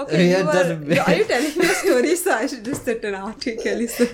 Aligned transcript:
Okay, 0.00 0.30
Yeah, 0.30 0.42
you 0.42 0.48
are, 0.48 0.94
you- 0.94 1.00
are 1.00 1.14
you 1.14 1.24
telling 1.32 1.58
me 1.58 1.64
a 1.66 1.74
story? 1.74 2.16
So 2.16 2.32
I 2.32 2.46
should 2.46 2.64
just 2.64 2.84
sit 2.84 3.04
and 3.04 3.16
article 3.16 3.74
listen. 3.74 4.08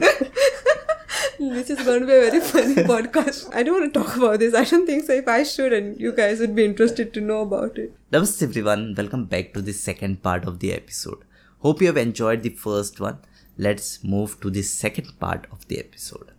Which 1.39 1.69
is 1.71 1.83
going 1.85 2.01
to 2.01 2.07
be 2.07 2.15
a 2.15 2.31
very 2.31 2.41
funny 2.41 2.75
podcast. 2.93 3.55
I 3.55 3.63
don't 3.63 3.79
want 3.81 3.93
to 3.93 4.01
talk 4.01 4.17
about 4.17 4.39
this. 4.41 4.55
I 4.55 4.65
don't 4.65 4.87
think 4.87 5.05
so. 5.05 5.13
If 5.13 5.29
I 5.29 5.43
should, 5.43 5.73
and 5.73 6.01
you 6.01 6.13
guys 6.13 6.41
would 6.41 6.55
be 6.55 6.65
interested 6.65 7.13
to 7.15 7.21
know 7.21 7.43
about 7.43 7.79
it. 7.79 7.95
Namaste 8.11 8.43
everyone, 8.43 8.95
welcome 8.97 9.27
back 9.27 9.53
to 9.55 9.61
the 9.63 9.73
second 9.73 10.23
part 10.23 10.45
of 10.47 10.59
the 10.61 10.73
episode. 10.73 11.25
Hope 11.59 11.81
you 11.83 11.89
have 11.89 11.97
enjoyed 11.99 12.43
the 12.43 12.51
first 12.51 13.01
one. 13.01 13.19
Let's 13.59 14.03
move 14.03 14.41
to 14.41 14.51
the 14.51 14.63
second 14.63 15.19
part 15.21 15.47
of 15.53 15.67
the 15.69 15.79
episode. 15.79 16.33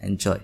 Enjoy. 0.00 0.40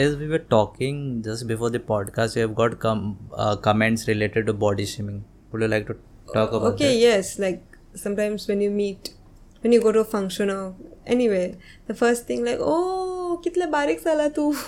As 0.00 0.14
we 0.16 0.26
were 0.28 0.40
talking 0.54 1.22
just 1.22 1.46
before 1.46 1.70
the 1.70 1.78
podcast, 1.78 2.34
we 2.34 2.42
have 2.42 2.54
got 2.54 2.78
com- 2.80 3.18
uh, 3.32 3.56
comments 3.56 4.06
related 4.06 4.46
to 4.46 4.52
body 4.52 4.84
shaming. 4.84 5.24
Would 5.50 5.62
you 5.62 5.68
like 5.68 5.86
to 5.86 5.96
talk 6.34 6.52
about? 6.52 6.74
Okay, 6.74 6.98
yes. 6.98 7.38
Like 7.38 7.62
sometimes 7.94 8.46
when 8.46 8.60
you 8.60 8.70
meet, 8.70 9.14
when 9.62 9.72
you 9.72 9.80
go 9.80 9.92
to 9.92 10.00
a 10.00 10.04
function 10.04 10.50
or 10.50 10.74
anywhere, 11.06 11.54
the 11.86 11.94
first 11.94 12.26
thing 12.26 12.44
like, 12.44 12.58
oh, 12.60 13.40
kitla 13.46 13.70
barik 13.76 14.00
sala 14.00 14.30
tu. 14.30 14.54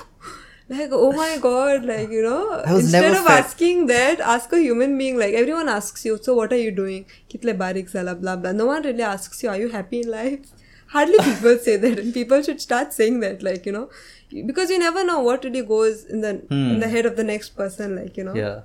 Like, 0.70 0.90
oh 0.92 1.12
my 1.12 1.38
god, 1.40 1.86
like, 1.86 2.10
you 2.10 2.22
know, 2.22 2.62
instead 2.66 3.12
of 3.12 3.24
fat. 3.24 3.44
asking 3.44 3.86
that, 3.86 4.20
ask 4.20 4.52
a 4.52 4.58
human 4.58 4.98
being. 4.98 5.18
Like, 5.18 5.32
everyone 5.32 5.66
asks 5.66 6.04
you, 6.04 6.18
so 6.20 6.34
what 6.34 6.52
are 6.52 6.58
you 6.62 6.70
doing? 6.70 7.06
Kitle 7.30 7.56
barik 7.62 7.88
sala, 7.88 8.14
blah, 8.14 8.36
blah. 8.36 8.52
No 8.52 8.66
one 8.66 8.82
really 8.82 9.02
asks 9.02 9.42
you, 9.42 9.48
are 9.48 9.56
you 9.56 9.70
happy 9.70 10.00
in 10.00 10.10
life? 10.10 10.40
Hardly 10.88 11.16
people 11.24 11.56
say 11.56 11.78
that, 11.78 11.98
and 11.98 12.12
people 12.12 12.42
should 12.42 12.60
start 12.60 12.92
saying 12.92 13.20
that, 13.20 13.42
like, 13.42 13.64
you 13.64 13.72
know, 13.72 13.88
because 14.30 14.70
you 14.70 14.78
never 14.78 15.04
know 15.04 15.20
what 15.20 15.44
really 15.44 15.62
goes 15.62 16.04
in 16.04 16.20
the 16.20 16.32
in 16.50 16.80
the 16.80 16.88
head 16.88 17.06
of 17.06 17.16
the 17.16 17.24
next 17.24 17.50
person, 17.60 17.96
like, 17.96 18.16
you 18.16 18.24
know? 18.24 18.34
Yeah. 18.34 18.58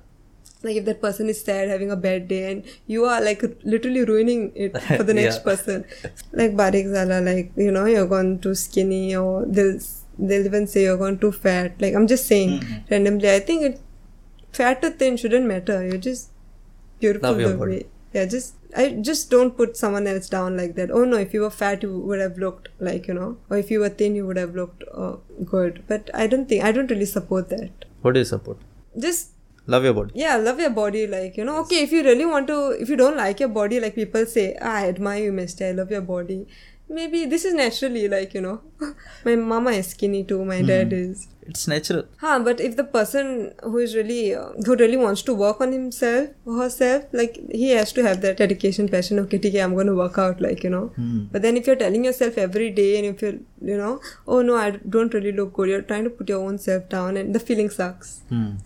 like 0.66 0.76
if 0.80 0.84
that 0.88 1.00
person 1.00 1.28
is 1.30 1.38
sad 1.46 1.68
having 1.70 1.90
a 1.94 1.96
bad 2.04 2.22
day 2.28 2.38
and 2.50 2.68
you 2.92 3.00
are 3.14 3.16
like 3.24 3.42
literally 3.72 4.02
ruining 4.10 4.44
it 4.66 4.76
for 4.98 5.02
the 5.08 5.14
next 5.18 5.36
Yeah. 5.38 5.42
person 5.48 5.82
like 6.40 6.54
barik 6.60 6.86
zala 6.94 7.18
like 7.26 7.50
you 7.64 7.72
know 7.76 7.82
you're 7.94 8.06
gone 8.12 8.30
too 8.46 8.52
skinny 8.60 9.02
or 9.22 9.32
they'll 9.58 9.74
they'll 10.30 10.46
even 10.50 10.66
say 10.74 10.84
you're 10.86 10.96
gone 11.02 11.18
too 11.24 11.32
fat 11.46 11.84
like 11.86 11.98
i'm 12.00 12.06
just 12.14 12.26
saying 12.32 12.54
Mm-hmm. 12.54 12.78
randomly 12.94 13.30
i 13.34 13.36
think 13.50 13.66
it 13.68 13.76
fat 14.60 14.88
or 14.88 14.92
thin 15.02 15.20
shouldn't 15.24 15.50
matter 15.52 15.76
you're 15.88 16.02
just 16.08 16.30
beautiful 17.04 17.34
the 17.44 17.52
way 17.66 17.82
yeah 18.18 18.24
just 18.36 18.54
i 18.82 18.84
just 19.08 19.30
don't 19.34 19.56
put 19.56 19.76
someone 19.76 20.06
else 20.12 20.28
down 20.28 20.56
like 20.56 20.74
that. 20.76 20.90
Oh 20.90 21.04
no 21.04 21.16
if 21.24 21.34
you 21.34 21.42
were 21.42 21.50
fat 21.58 21.82
you 21.86 21.98
would 21.98 22.20
have 22.20 22.38
looked 22.38 22.68
like 22.88 23.06
you 23.08 23.14
know 23.18 23.36
or 23.50 23.58
if 23.58 23.70
you 23.70 23.80
were 23.80 23.88
thin 24.00 24.14
you 24.20 24.26
would 24.26 24.36
have 24.36 24.54
looked 24.54 24.84
uh, 24.92 25.16
good. 25.52 25.82
But 25.92 26.10
i 26.24 26.26
don't 26.26 26.48
think 26.48 26.64
i 26.64 26.72
don't 26.72 26.90
really 26.96 27.10
support 27.12 27.48
that. 27.50 27.84
What 28.02 28.14
do 28.14 28.20
you 28.20 28.24
support? 28.34 28.58
just 29.06 29.30
Love 29.72 29.84
your 29.88 29.94
body. 29.94 30.10
yeah 30.22 30.36
love 30.36 30.58
your 30.60 30.70
body 30.78 31.06
like 31.06 31.36
you 31.40 31.44
know 31.50 31.56
okay 31.60 31.82
if 31.84 31.92
you 31.96 32.02
really 32.06 32.26
want 32.32 32.46
to 32.48 32.56
if 32.86 32.90
you 32.90 32.96
don't 33.02 33.16
like 33.16 33.40
your 33.40 33.48
body 33.48 33.78
like 33.84 33.94
people 33.94 34.26
say 34.32 34.44
"Ah, 34.60 34.72
i 34.80 34.88
admire 34.88 35.22
you 35.24 35.32
mister 35.32 35.66
i 35.68 35.72
love 35.82 35.90
your 35.90 36.02
body. 36.14 36.46
Maybe 36.96 37.24
this 37.24 37.46
is 37.48 37.54
naturally 37.54 38.02
like 38.08 38.34
you 38.34 38.42
know 38.42 38.60
my 39.24 39.36
mama 39.36 39.70
is 39.70 39.86
skinny 39.92 40.22
too 40.32 40.44
my 40.44 40.60
dad 40.70 40.92
is 40.92 41.28
It's 41.46 41.66
natural. 41.68 42.04
Huh, 42.18 42.38
but 42.48 42.60
if 42.60 42.76
the 42.76 42.84
person 42.84 43.52
who 43.62 43.78
is 43.78 43.94
really 43.96 44.34
uh, 44.34 44.48
who 44.66 44.76
really 44.76 44.96
wants 44.96 45.22
to 45.22 45.34
work 45.34 45.60
on 45.60 45.72
himself 45.72 46.28
or 46.46 46.58
herself, 46.62 47.04
like 47.12 47.38
he 47.52 47.70
has 47.70 47.92
to 47.98 48.02
have 48.08 48.20
that 48.22 48.36
dedication, 48.42 48.88
passion. 48.88 49.18
Okay, 49.24 49.38
okay, 49.38 49.58
I'm 49.60 49.74
going 49.74 49.86
to 49.86 49.94
work 49.94 50.18
out, 50.26 50.40
like 50.40 50.64
you 50.64 50.70
know. 50.70 50.84
But 51.32 51.42
then 51.42 51.56
if 51.56 51.66
you're 51.66 51.76
telling 51.84 52.04
yourself 52.10 52.38
every 52.46 52.70
day, 52.70 52.88
and 52.98 53.06
if 53.14 53.22
you're, 53.26 53.38
you 53.72 53.76
know, 53.82 53.92
oh 54.26 54.40
no, 54.42 54.56
I 54.56 54.70
don't 54.96 55.12
really 55.18 55.32
look 55.32 55.52
good. 55.58 55.68
You're 55.74 55.82
trying 55.92 56.04
to 56.04 56.10
put 56.20 56.28
your 56.34 56.40
own 56.46 56.58
self 56.58 56.88
down, 56.88 57.16
and 57.22 57.34
the 57.34 57.40
feeling 57.50 57.70
sucks. 57.78 58.14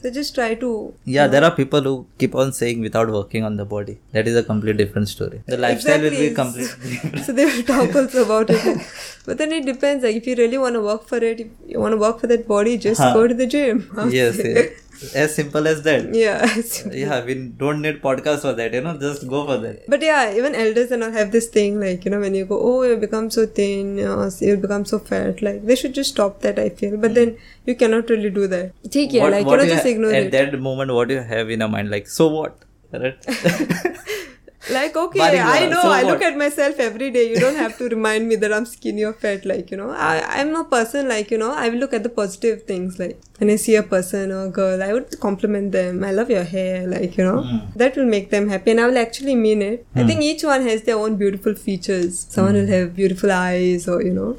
So 0.02 0.10
just 0.10 0.34
try 0.34 0.54
to. 0.64 0.94
Yeah, 1.04 1.26
there 1.26 1.44
are 1.44 1.50
people 1.60 1.82
who 1.82 1.94
keep 2.18 2.34
on 2.34 2.52
saying 2.52 2.80
without 2.80 3.10
working 3.10 3.44
on 3.44 3.56
the 3.56 3.64
body. 3.74 3.98
That 4.12 4.26
is 4.28 4.36
a 4.36 4.42
complete 4.42 4.78
different 4.78 5.08
story. 5.08 5.42
The 5.46 5.58
lifestyle 5.66 6.00
will 6.00 6.10
be 6.10 6.26
Exactly. 6.28 6.66
completely 6.68 7.22
so 7.26 7.32
they 7.32 7.44
will 7.50 7.62
talk 7.72 7.94
also 8.02 8.24
about 8.24 8.48
it. 8.50 8.86
But 9.26 9.36
then 9.38 9.52
it 9.52 9.66
depends. 9.66 10.04
Like 10.04 10.16
if 10.16 10.26
you 10.26 10.36
really 10.36 10.58
want 10.58 10.74
to 10.74 10.80
work 10.80 11.06
for 11.06 11.18
it, 11.18 11.40
if 11.40 11.48
you 11.66 11.80
want 11.80 11.92
to 11.92 11.98
work 11.98 12.20
for 12.20 12.26
that 12.28 12.46
body, 12.48 12.67
just 12.76 13.00
Huh. 13.00 13.14
go 13.14 13.26
to 13.26 13.34
the 13.34 13.46
gym. 13.46 13.90
yes, 14.10 14.36
yes. 14.44 14.70
As 15.14 15.32
simple 15.32 15.68
as 15.68 15.82
that. 15.82 16.12
Yeah. 16.12 16.44
Yeah, 16.92 17.24
we 17.24 17.34
don't 17.34 17.80
need 17.82 18.02
podcast 18.02 18.40
for 18.40 18.52
that, 18.54 18.72
you 18.74 18.80
know, 18.80 18.98
just 18.98 19.28
go 19.28 19.46
for 19.46 19.56
that. 19.58 19.88
But 19.88 20.02
yeah, 20.02 20.34
even 20.34 20.56
elders 20.56 20.90
and 20.90 21.04
all 21.04 21.12
have 21.12 21.30
this 21.30 21.46
thing 21.46 21.78
like 21.80 22.04
you 22.04 22.10
know 22.10 22.18
when 22.18 22.34
you 22.34 22.44
go, 22.44 22.58
oh, 22.60 22.82
you 22.82 22.96
become 22.96 23.30
so 23.30 23.46
thin, 23.46 24.00
uh, 24.00 24.16
or 24.16 24.30
you 24.40 24.56
become 24.56 24.84
so 24.84 24.98
fat. 24.98 25.40
Like 25.40 25.64
they 25.64 25.76
should 25.76 25.94
just 25.94 26.10
stop 26.10 26.40
that. 26.40 26.58
I 26.58 26.68
feel, 26.70 26.96
but 26.96 27.14
then 27.14 27.36
you 27.64 27.76
cannot 27.76 28.10
really 28.10 28.30
do 28.30 28.48
that. 28.48 28.72
Take 28.90 29.12
care, 29.12 29.22
What- 29.22 29.32
like 29.32 29.46
you 29.46 29.56
know, 29.56 29.62
you 29.62 29.70
just 29.70 29.84
ha- 29.84 29.88
ignore 29.90 30.12
At 30.12 30.24
it. 30.24 30.32
that 30.32 30.60
moment, 30.60 30.92
what 30.92 31.06
do 31.06 31.14
you 31.14 31.20
have 31.34 31.48
in 31.48 31.60
your 31.60 31.68
mind? 31.68 31.90
Like, 31.90 32.08
so 32.08 32.26
what? 32.28 32.58
Right? 32.92 33.18
Like 34.70 34.96
okay, 34.96 35.18
Barik 35.20 35.44
I 35.44 35.66
know. 35.68 35.80
so 35.82 35.88
I 35.90 36.02
look 36.02 36.20
what? 36.20 36.32
at 36.32 36.36
myself 36.36 36.78
every 36.78 37.10
day. 37.10 37.28
You 37.30 37.40
don't 37.44 37.56
have 37.56 37.76
to 37.78 37.88
remind 37.88 38.28
me 38.28 38.36
that 38.36 38.52
I'm 38.52 38.66
skinny 38.66 39.04
or 39.04 39.12
fat. 39.12 39.46
Like 39.50 39.70
you 39.70 39.76
know, 39.76 39.90
I 39.90 40.14
I'm 40.40 40.54
a 40.56 40.64
person 40.64 41.08
like 41.08 41.30
you 41.30 41.38
know. 41.38 41.52
I 41.52 41.68
will 41.68 41.78
look 41.84 41.94
at 41.98 42.02
the 42.02 42.12
positive 42.20 42.62
things. 42.72 42.98
Like 42.98 43.20
when 43.38 43.50
I 43.50 43.56
see 43.56 43.76
a 43.76 43.82
person 43.94 44.32
or 44.32 44.42
a 44.46 44.50
girl, 44.58 44.82
I 44.88 44.92
would 44.92 45.18
compliment 45.20 45.72
them. 45.72 46.04
I 46.04 46.12
love 46.18 46.30
your 46.36 46.44
hair. 46.44 46.86
Like 46.96 47.16
you 47.20 47.24
know, 47.28 47.38
Hmm. 47.42 47.58
that 47.84 47.96
will 47.96 48.10
make 48.16 48.30
them 48.36 48.48
happy, 48.56 48.72
and 48.76 48.80
I 48.80 48.86
will 48.92 48.98
actually 49.06 49.36
mean 49.46 49.62
it. 49.70 49.86
I 49.94 50.06
think 50.12 50.22
each 50.28 50.44
one 50.52 50.66
has 50.72 50.82
their 50.90 50.96
own 51.06 51.16
beautiful 51.24 51.54
features. 51.66 52.20
Someone 52.36 52.54
Hmm. 52.54 52.60
will 52.62 52.72
have 52.76 52.94
beautiful 53.02 53.32
eyes, 53.40 53.88
or 53.96 53.98
you 54.10 54.14
know. 54.20 54.30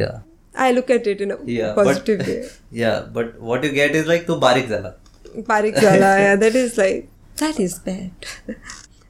yeah. 0.00 0.20
I 0.62 0.72
look 0.76 0.90
at 0.94 1.06
it 1.10 1.20
in 1.24 1.30
a 1.30 1.36
Yeah. 1.50 1.72
positive 1.76 2.18
but, 2.18 2.26
way. 2.28 2.40
Yeah, 2.82 3.06
but 3.18 3.28
what 3.50 3.62
you 3.66 3.70
get 3.76 3.94
is 4.00 4.06
like, 4.14 4.26
to 4.30 4.34
barik 4.42 4.68
zala. 4.72 4.90
Parik 5.52 5.78
Zala, 5.84 6.10
yeah, 6.24 6.34
that 6.42 6.54
is 6.62 6.76
like, 6.80 7.08
that 7.42 7.58
is 7.66 7.78
bad. 7.78 8.10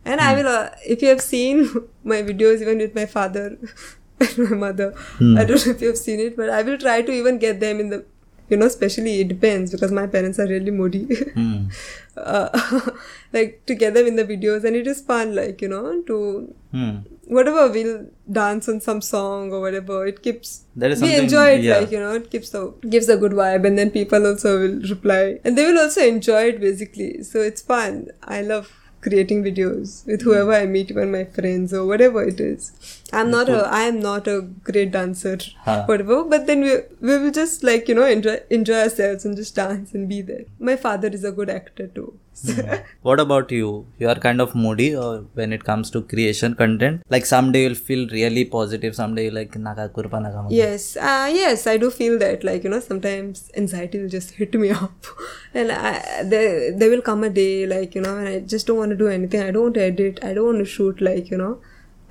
And 0.05 0.21
I 0.21 0.35
will, 0.35 0.47
uh, 0.49 0.71
if 0.85 1.03
you 1.03 1.09
have 1.09 1.21
seen 1.21 1.69
my 2.05 2.23
videos, 2.23 2.61
even 2.63 2.79
with 2.79 2.95
my 2.95 3.07
father 3.07 3.59
and 4.21 4.39
my 4.39 4.57
mother, 4.57 4.95
I 5.21 5.45
don't 5.45 5.67
know 5.67 5.73
if 5.73 5.81
you 5.81 5.89
have 5.89 5.99
seen 5.99 6.21
it, 6.21 6.37
but 6.37 6.51
I 6.51 6.63
will 6.63 6.79
try 6.79 7.03
to 7.03 7.13
even 7.13 7.39
get 7.39 7.61
them 7.61 7.81
in 7.81 7.91
the, 7.91 8.05
you 8.49 8.57
know, 8.57 8.67
especially 8.67 9.21
it 9.21 9.29
depends 9.29 9.71
because 9.71 9.93
my 9.93 10.07
parents 10.07 10.39
are 10.39 10.47
really 10.47 10.71
moody. 10.71 11.07
Hmm. 11.35 11.69
uh, 12.17 12.91
like 13.33 13.65
to 13.67 13.75
get 13.75 13.95
them 13.95 14.07
in 14.07 14.17
the 14.17 14.25
videos, 14.25 14.65
and 14.65 14.77
it 14.77 14.87
is 14.87 15.01
fun, 15.01 15.35
like, 15.35 15.63
you 15.63 15.69
know, 15.69 16.03
to 16.03 16.55
Hmm. 16.73 16.91
whatever 17.27 17.71
we'll 17.71 18.07
dance 18.31 18.69
on 18.69 18.81
some 18.81 19.01
song 19.03 19.53
or 19.53 19.61
whatever 19.61 20.07
it 20.07 20.23
keeps 20.23 20.65
That 20.75 20.91
is 20.91 21.03
we 21.03 21.15
enjoy 21.17 21.49
it 21.57 21.63
yeah. 21.65 21.79
like 21.81 21.91
you 21.91 22.01
know 22.01 22.13
it 22.15 22.31
keeps 22.31 22.49
the 22.55 22.63
gives 22.95 23.11
a 23.11 23.17
good 23.19 23.33
vibe 23.33 23.67
and 23.67 23.77
then 23.79 23.91
people 23.91 24.27
also 24.27 24.53
will 24.63 24.79
reply 24.93 25.39
and 25.45 25.59
they 25.59 25.67
will 25.67 25.79
also 25.79 26.01
enjoy 26.13 26.41
it 26.53 26.61
basically 26.63 27.23
so 27.23 27.41
it's 27.43 27.61
fun 27.61 28.09
i 28.25 28.41
love 28.41 28.71
creating 29.03 29.43
videos 29.45 30.07
with 30.07 30.23
hmm. 30.23 30.29
whoever 30.29 30.53
i 30.55 30.65
meet 30.65 30.91
even 30.91 31.13
my 31.13 31.25
friends 31.25 31.75
or 31.75 31.85
whatever 31.87 32.23
it 32.23 32.41
is. 32.41 32.73
I'm 33.13 33.31
not 33.31 33.49
a 33.49 33.61
i 33.79 33.83
am 33.83 34.01
not 34.01 34.29
a 34.35 34.41
great 34.69 34.91
dancer 34.97 35.39
Huh. 35.65 35.85
whatever 35.87 36.23
but 36.25 36.47
then 36.47 36.61
we, 36.67 36.75
we 37.01 37.19
will 37.23 37.31
just 37.31 37.63
like 37.63 37.89
you 37.89 37.95
know 37.95 38.07
enjoy 38.07 38.37
enjoy 38.59 38.79
ourselves 38.85 39.25
and 39.25 39.37
just 39.37 39.55
dance 39.55 39.95
and 39.95 40.09
be 40.09 40.21
there. 40.23 40.45
My 40.59 40.77
father 40.77 41.09
is 41.09 41.25
a 41.25 41.33
good 41.33 41.51
actor 41.51 41.89
too 41.89 42.19
Hmm. 42.45 42.61
What 43.03 43.21
about 43.21 43.51
you? 43.53 43.87
You 43.99 44.09
are 44.09 44.15
kind 44.15 44.41
of 44.41 44.55
moody 44.55 44.97
or 44.97 45.25
when 45.35 45.53
it 45.53 45.65
comes 45.65 45.91
to 45.91 46.03
creation 46.03 46.55
content? 46.55 47.03
Like 47.09 47.27
someday 47.27 47.63
you'll 47.63 47.75
feel 47.75 48.09
really 48.09 48.45
positive, 48.45 48.95
someday 48.95 49.25
you're 49.25 49.35
like 49.35 49.57
naka 49.57 49.89
kurpa 49.89 50.21
maka." 50.23 50.47
Yes, 50.51 50.97
uh, 50.97 51.31
yes, 51.33 51.67
I 51.67 51.77
do 51.77 51.91
feel 51.91 52.19
that. 52.19 52.45
Like 52.45 52.65
you 52.65 52.71
know, 52.71 52.81
sometimes 52.81 53.51
anxiety 53.57 54.01
will 54.01 54.09
just 54.09 54.31
hit 54.41 54.55
me 54.55 54.71
up, 54.71 55.07
and 55.55 55.71
I, 55.73 56.23
there 56.25 56.73
there 56.73 56.91
will 56.91 57.03
come 57.03 57.25
a 57.25 57.31
day 57.31 57.67
like 57.67 57.95
you 57.95 58.01
know, 58.01 58.15
when 58.17 58.27
I 58.27 58.41
just 58.41 58.67
don't 58.67 58.79
want 58.79 58.91
to 58.91 58.97
do 58.97 59.09
anything. 59.09 59.43
I 59.43 59.51
don't 59.51 59.65
want 59.65 59.75
to 59.75 59.83
edit. 59.83 60.25
I 60.25 60.35
don't 60.35 60.47
want 60.47 60.59
to 60.59 60.71
shoot. 60.77 61.01
Like 61.01 61.31
you 61.31 61.37
know, 61.37 61.59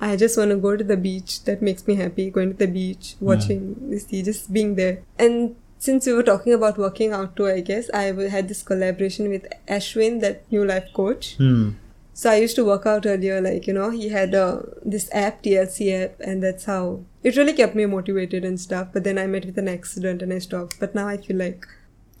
I 0.00 0.16
just 0.16 0.38
want 0.38 0.50
to 0.50 0.56
go 0.56 0.76
to 0.76 0.84
the 0.84 0.96
beach. 0.96 1.44
That 1.44 1.62
makes 1.62 1.86
me 1.86 1.96
happy. 1.96 2.30
Going 2.30 2.52
to 2.52 2.66
the 2.66 2.72
beach, 2.78 3.16
hmm. 3.18 3.26
watching 3.26 3.90
the 3.90 3.98
sea, 3.98 4.22
just 4.22 4.52
being 4.52 4.76
there. 4.76 5.02
And 5.18 5.56
since 5.84 6.06
we 6.06 6.12
were 6.16 6.22
talking 6.22 6.52
about 6.56 6.78
working 6.78 7.12
out 7.12 7.34
too, 7.36 7.46
I 7.48 7.60
guess 7.60 7.90
I 7.92 8.02
had 8.34 8.48
this 8.48 8.62
collaboration 8.62 9.28
with 9.28 9.46
Ashwin, 9.76 10.20
that 10.20 10.50
new 10.52 10.64
life 10.64 10.90
coach. 10.94 11.34
Hmm. 11.38 11.70
So 12.14 12.30
I 12.30 12.36
used 12.36 12.54
to 12.56 12.64
work 12.64 12.84
out 12.86 13.06
earlier, 13.12 13.40
like 13.40 13.66
you 13.66 13.74
know, 13.78 13.88
he 13.90 14.10
had 14.10 14.34
uh, 14.40 14.60
this 14.84 15.08
app, 15.12 15.42
TLC 15.42 15.88
app, 16.04 16.20
and 16.20 16.42
that's 16.42 16.66
how 16.66 17.00
it 17.24 17.36
really 17.36 17.54
kept 17.60 17.74
me 17.74 17.86
motivated 17.86 18.44
and 18.44 18.60
stuff. 18.60 18.88
But 18.92 19.02
then 19.04 19.18
I 19.22 19.26
met 19.26 19.46
with 19.46 19.58
an 19.62 19.70
accident 19.72 20.22
and 20.22 20.32
I 20.32 20.38
stopped. 20.38 20.78
But 20.78 20.94
now 20.94 21.08
I 21.08 21.16
feel 21.16 21.36
like 21.44 21.66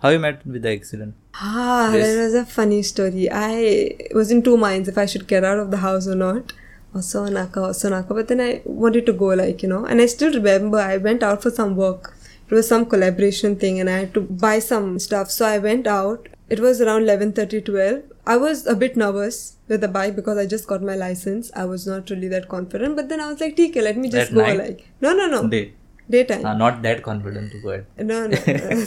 How 0.04 0.08
you 0.14 0.18
met 0.24 0.44
with 0.44 0.62
the 0.62 0.70
accident? 0.70 1.14
ah, 1.34 1.92
Yes. 1.94 2.08
that 2.08 2.22
was 2.24 2.34
a 2.40 2.44
funny 2.54 2.80
story. 2.82 3.28
I 3.30 3.52
was 4.22 4.32
in 4.38 4.42
two 4.48 4.56
minds 4.64 4.88
if 4.94 4.98
I 5.04 5.06
should 5.12 5.28
get 5.34 5.44
out 5.52 5.60
of 5.66 5.70
the 5.76 5.82
house 5.84 6.08
or 6.14 6.16
not. 6.24 6.52
Or 6.94 7.00
Sonaka. 7.10 8.08
But 8.08 8.26
then 8.32 8.40
I 8.48 8.50
wanted 8.64 9.06
to 9.12 9.14
go, 9.22 9.28
like 9.42 9.62
you 9.66 9.68
know, 9.74 9.84
and 9.84 10.00
I 10.06 10.08
still 10.16 10.34
remember 10.40 10.78
I 10.78 10.96
went 10.96 11.22
out 11.30 11.42
for 11.46 11.54
some 11.60 11.76
work. 11.84 12.12
It 12.52 12.54
was 12.54 12.68
some 12.68 12.84
collaboration 12.94 13.56
thing, 13.60 13.80
and 13.82 13.88
I 13.90 13.98
had 14.00 14.14
to 14.14 14.20
buy 14.46 14.56
some 14.70 14.88
stuff. 15.08 15.30
So 15.34 15.46
I 15.50 15.58
went 15.66 15.86
out. 15.92 16.28
It 16.56 16.60
was 16.64 16.80
around 16.86 17.06
11:30, 17.10 17.60
12. 17.68 18.02
I 18.32 18.36
was 18.46 18.66
a 18.72 18.74
bit 18.82 18.96
nervous 19.02 19.38
with 19.68 19.80
the 19.84 19.88
bike 19.94 20.16
because 20.16 20.40
I 20.42 20.44
just 20.56 20.66
got 20.72 20.82
my 20.88 20.96
license. 21.02 21.50
I 21.62 21.64
was 21.70 21.86
not 21.92 22.10
really 22.14 22.28
that 22.34 22.48
confident. 22.56 22.98
But 22.98 23.08
then 23.12 23.22
I 23.26 23.28
was 23.30 23.40
like, 23.44 23.54
okay, 23.68 23.84
let 23.86 23.96
me 24.02 24.10
just 24.16 24.30
At 24.32 24.36
go. 24.40 24.42
night? 24.48 24.58
Like, 24.64 24.84
no, 25.06 25.14
no, 25.22 25.28
no. 25.36 25.40
Day. 25.54 25.62
Daytime. 26.12 26.44
Uh, 26.50 26.52
not 26.60 26.82
that 26.84 27.02
confident 27.08 27.50
to 27.52 27.58
go 27.64 27.70
ahead. 27.70 27.86
No, 28.12 28.20
no. 28.26 28.36
no. 28.46 28.86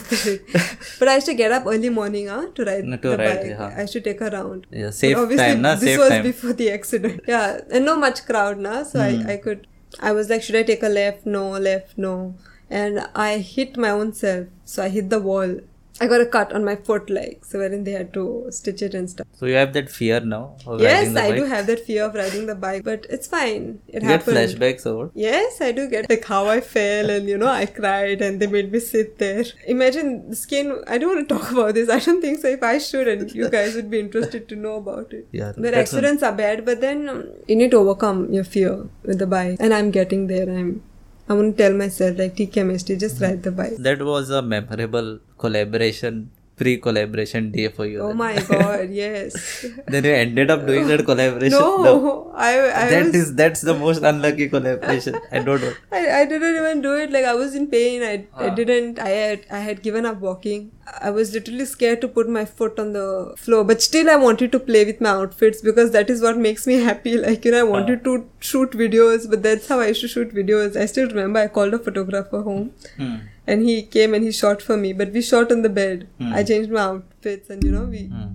but 1.00 1.08
I 1.08 1.14
used 1.16 1.26
to 1.32 1.34
get 1.34 1.50
up 1.60 1.66
early 1.66 1.88
morning 2.00 2.28
huh, 2.28 2.46
to 2.54 2.64
ride 2.64 2.84
No, 2.84 2.96
to 2.98 3.08
the 3.14 3.16
ride, 3.18 3.36
bike. 3.40 3.46
yeah. 3.58 3.74
I 3.76 3.80
used 3.86 3.94
to 3.94 4.00
take 4.08 4.20
a 4.20 4.30
round. 4.30 4.66
Yeah, 4.70 4.86
But 4.86 4.94
safe 5.02 5.16
obviously, 5.16 5.46
time, 5.46 5.62
na? 5.62 5.74
This 5.74 5.88
Safe 5.90 5.98
was 6.04 6.08
time. 6.16 6.22
before 6.22 6.52
the 6.64 6.70
accident. 6.70 7.22
Yeah, 7.34 7.60
and 7.72 7.84
no 7.92 7.96
much 8.08 8.24
crowd, 8.26 8.58
na. 8.68 8.74
So 8.84 9.00
Hmm. 9.00 9.26
I, 9.28 9.32
I 9.32 9.36
could. 9.48 9.66
I 10.00 10.12
was 10.12 10.30
like, 10.34 10.42
should 10.48 10.56
I 10.56 10.62
take 10.74 10.82
a 10.84 10.92
left? 11.00 11.26
No, 11.26 11.44
left, 11.70 11.96
no. 11.98 12.34
And 12.70 13.08
I 13.14 13.38
hit 13.38 13.76
my 13.76 13.90
own 13.90 14.12
self. 14.12 14.46
So 14.64 14.82
I 14.82 14.88
hit 14.88 15.10
the 15.10 15.20
wall. 15.20 15.58
I 15.98 16.06
got 16.08 16.20
a 16.20 16.26
cut 16.26 16.52
on 16.52 16.62
my 16.62 16.76
foot, 16.76 17.08
like 17.08 17.42
so, 17.42 17.58
wherein 17.58 17.84
they 17.84 17.92
had 17.92 18.12
to 18.12 18.48
stitch 18.50 18.82
it 18.82 18.92
and 18.92 19.08
stuff. 19.08 19.26
So 19.32 19.46
you 19.46 19.54
have 19.54 19.72
that 19.72 19.88
fear 19.90 20.20
now 20.20 20.56
yes, 20.78 21.16
I 21.16 21.34
do 21.34 21.44
have 21.44 21.66
that 21.68 21.80
fear 21.86 22.04
of 22.04 22.14
riding 22.14 22.44
the 22.44 22.54
bike, 22.54 22.84
but 22.84 23.06
it's 23.08 23.26
fine. 23.26 23.80
It 23.88 23.94
You 23.94 24.00
get 24.00 24.10
happened. 24.10 24.36
flashbacks 24.36 24.84
or? 24.84 25.10
Yes, 25.14 25.58
I 25.62 25.72
do 25.72 25.88
get 25.88 26.10
like 26.10 26.22
how 26.26 26.48
I 26.48 26.60
fell 26.60 27.08
and 27.08 27.26
you 27.26 27.38
know 27.38 27.46
I 27.46 27.64
cried 27.64 28.20
and 28.20 28.40
they 28.40 28.46
made 28.46 28.72
me 28.72 28.78
sit 28.80 29.16
there. 29.16 29.44
Imagine 29.66 30.28
the 30.28 30.36
skin. 30.36 30.82
I 30.86 30.98
don't 30.98 31.14
want 31.16 31.26
to 31.30 31.34
talk 31.34 31.50
about 31.50 31.72
this. 31.74 31.88
I 31.88 31.98
don't 31.98 32.20
think 32.20 32.40
so. 32.40 32.48
If 32.48 32.62
I 32.62 32.76
should, 32.76 33.08
and 33.08 33.32
you 33.32 33.48
guys 33.48 33.74
would 33.74 33.90
be 33.90 33.98
interested 34.00 34.50
to 34.50 34.56
know 34.56 34.74
about 34.76 35.14
it. 35.14 35.26
Yeah, 35.32 35.52
But 35.56 35.64
one- 35.64 35.74
accidents 35.74 36.22
are 36.22 36.32
bad, 36.32 36.66
but 36.66 36.82
then 36.82 37.08
um, 37.08 37.24
you 37.48 37.56
need 37.56 37.70
to 37.70 37.78
overcome 37.78 38.30
your 38.34 38.44
fear 38.44 38.86
with 39.02 39.18
the 39.18 39.26
bike, 39.26 39.56
and 39.60 39.72
I'm 39.72 39.90
getting 39.90 40.26
there. 40.26 40.50
I'm. 40.58 40.82
I 41.28 41.34
want 41.34 41.56
to 41.56 41.62
tell 41.62 41.76
myself 41.76 42.18
like 42.18 42.36
T 42.36 42.46
chemistry, 42.46 42.96
just 42.96 43.20
ride 43.20 43.42
the 43.42 43.50
bike. 43.50 43.76
That 43.78 44.02
was 44.02 44.30
a 44.30 44.42
memorable 44.42 45.18
collaboration, 45.38 46.30
pre-collaboration 46.56 47.50
day 47.50 47.68
for 47.68 47.86
you. 47.86 48.00
Oh 48.00 48.08
then. 48.08 48.16
my 48.16 48.34
god, 48.42 48.90
yes. 48.90 49.66
then 49.88 50.04
you 50.04 50.12
ended 50.12 50.50
up 50.50 50.66
doing 50.66 50.86
that 50.88 51.04
collaboration. 51.04 51.58
No, 51.58 52.32
I 52.34 52.50
I 52.84 52.86
That 52.90 53.04
was, 53.06 53.14
is- 53.22 53.34
that's 53.34 53.60
the 53.62 53.74
most 53.74 54.02
unlucky 54.02 54.48
collaboration. 54.48 55.16
I 55.32 55.40
don't 55.40 55.60
know. 55.60 55.74
I, 55.92 56.20
I 56.20 56.24
didn't 56.26 56.54
even 56.62 56.80
do 56.80 56.94
it. 56.94 57.10
Like 57.10 57.24
I 57.24 57.34
was 57.34 57.54
in 57.54 57.66
pain. 57.66 58.02
I, 58.02 58.14
I 58.44 58.48
Ah. 58.48 58.54
didn't. 58.54 58.98
I 59.00 59.08
had 59.08 59.46
I 59.50 59.58
had 59.70 59.82
given 59.82 60.06
up 60.06 60.20
walking. 60.20 60.70
I 61.02 61.10
was 61.10 61.32
literally 61.34 61.64
scared 61.64 62.00
to 62.02 62.08
put 62.08 62.28
my 62.28 62.44
foot 62.44 62.78
on 62.78 62.92
the 62.92 63.34
floor. 63.36 63.64
But 63.64 63.82
still, 63.82 64.08
I 64.08 64.16
wanted 64.16 64.52
to 64.52 64.58
play 64.60 64.84
with 64.84 65.00
my 65.00 65.10
outfits 65.10 65.60
because 65.60 65.90
that 65.92 66.08
is 66.10 66.22
what 66.22 66.38
makes 66.38 66.66
me 66.66 66.74
happy. 66.88 67.16
Like 67.26 67.44
you 67.44 67.50
know, 67.52 67.60
I 67.60 67.64
wanted 67.70 68.04
to 68.04 68.28
shoot 68.40 68.70
videos. 68.82 69.28
But 69.28 69.42
that's 69.42 69.66
how 69.68 69.80
I 69.80 69.88
used 69.88 70.00
to 70.02 70.08
shoot 70.08 70.34
videos. 70.34 70.76
I 70.76 70.86
still 70.86 71.08
remember. 71.08 71.40
I 71.40 71.48
called 71.48 71.74
a 71.74 71.78
photographer 71.78 72.42
home, 72.42 72.70
Hmm. 72.98 73.16
and 73.46 73.62
he 73.70 73.76
came 73.96 74.14
and 74.14 74.24
he 74.24 74.32
shot 74.40 74.62
for 74.62 74.76
me. 74.76 74.92
But 74.92 75.12
we 75.12 75.22
shot 75.22 75.50
on 75.56 75.62
the 75.62 75.72
bed. 75.80 76.06
Hmm. 76.20 76.32
I 76.34 76.44
changed 76.52 76.70
my 76.70 76.84
outfits, 76.92 77.50
and 77.50 77.64
you 77.70 77.72
know, 77.78 77.84
we 77.96 78.04
Hmm. 78.12 78.28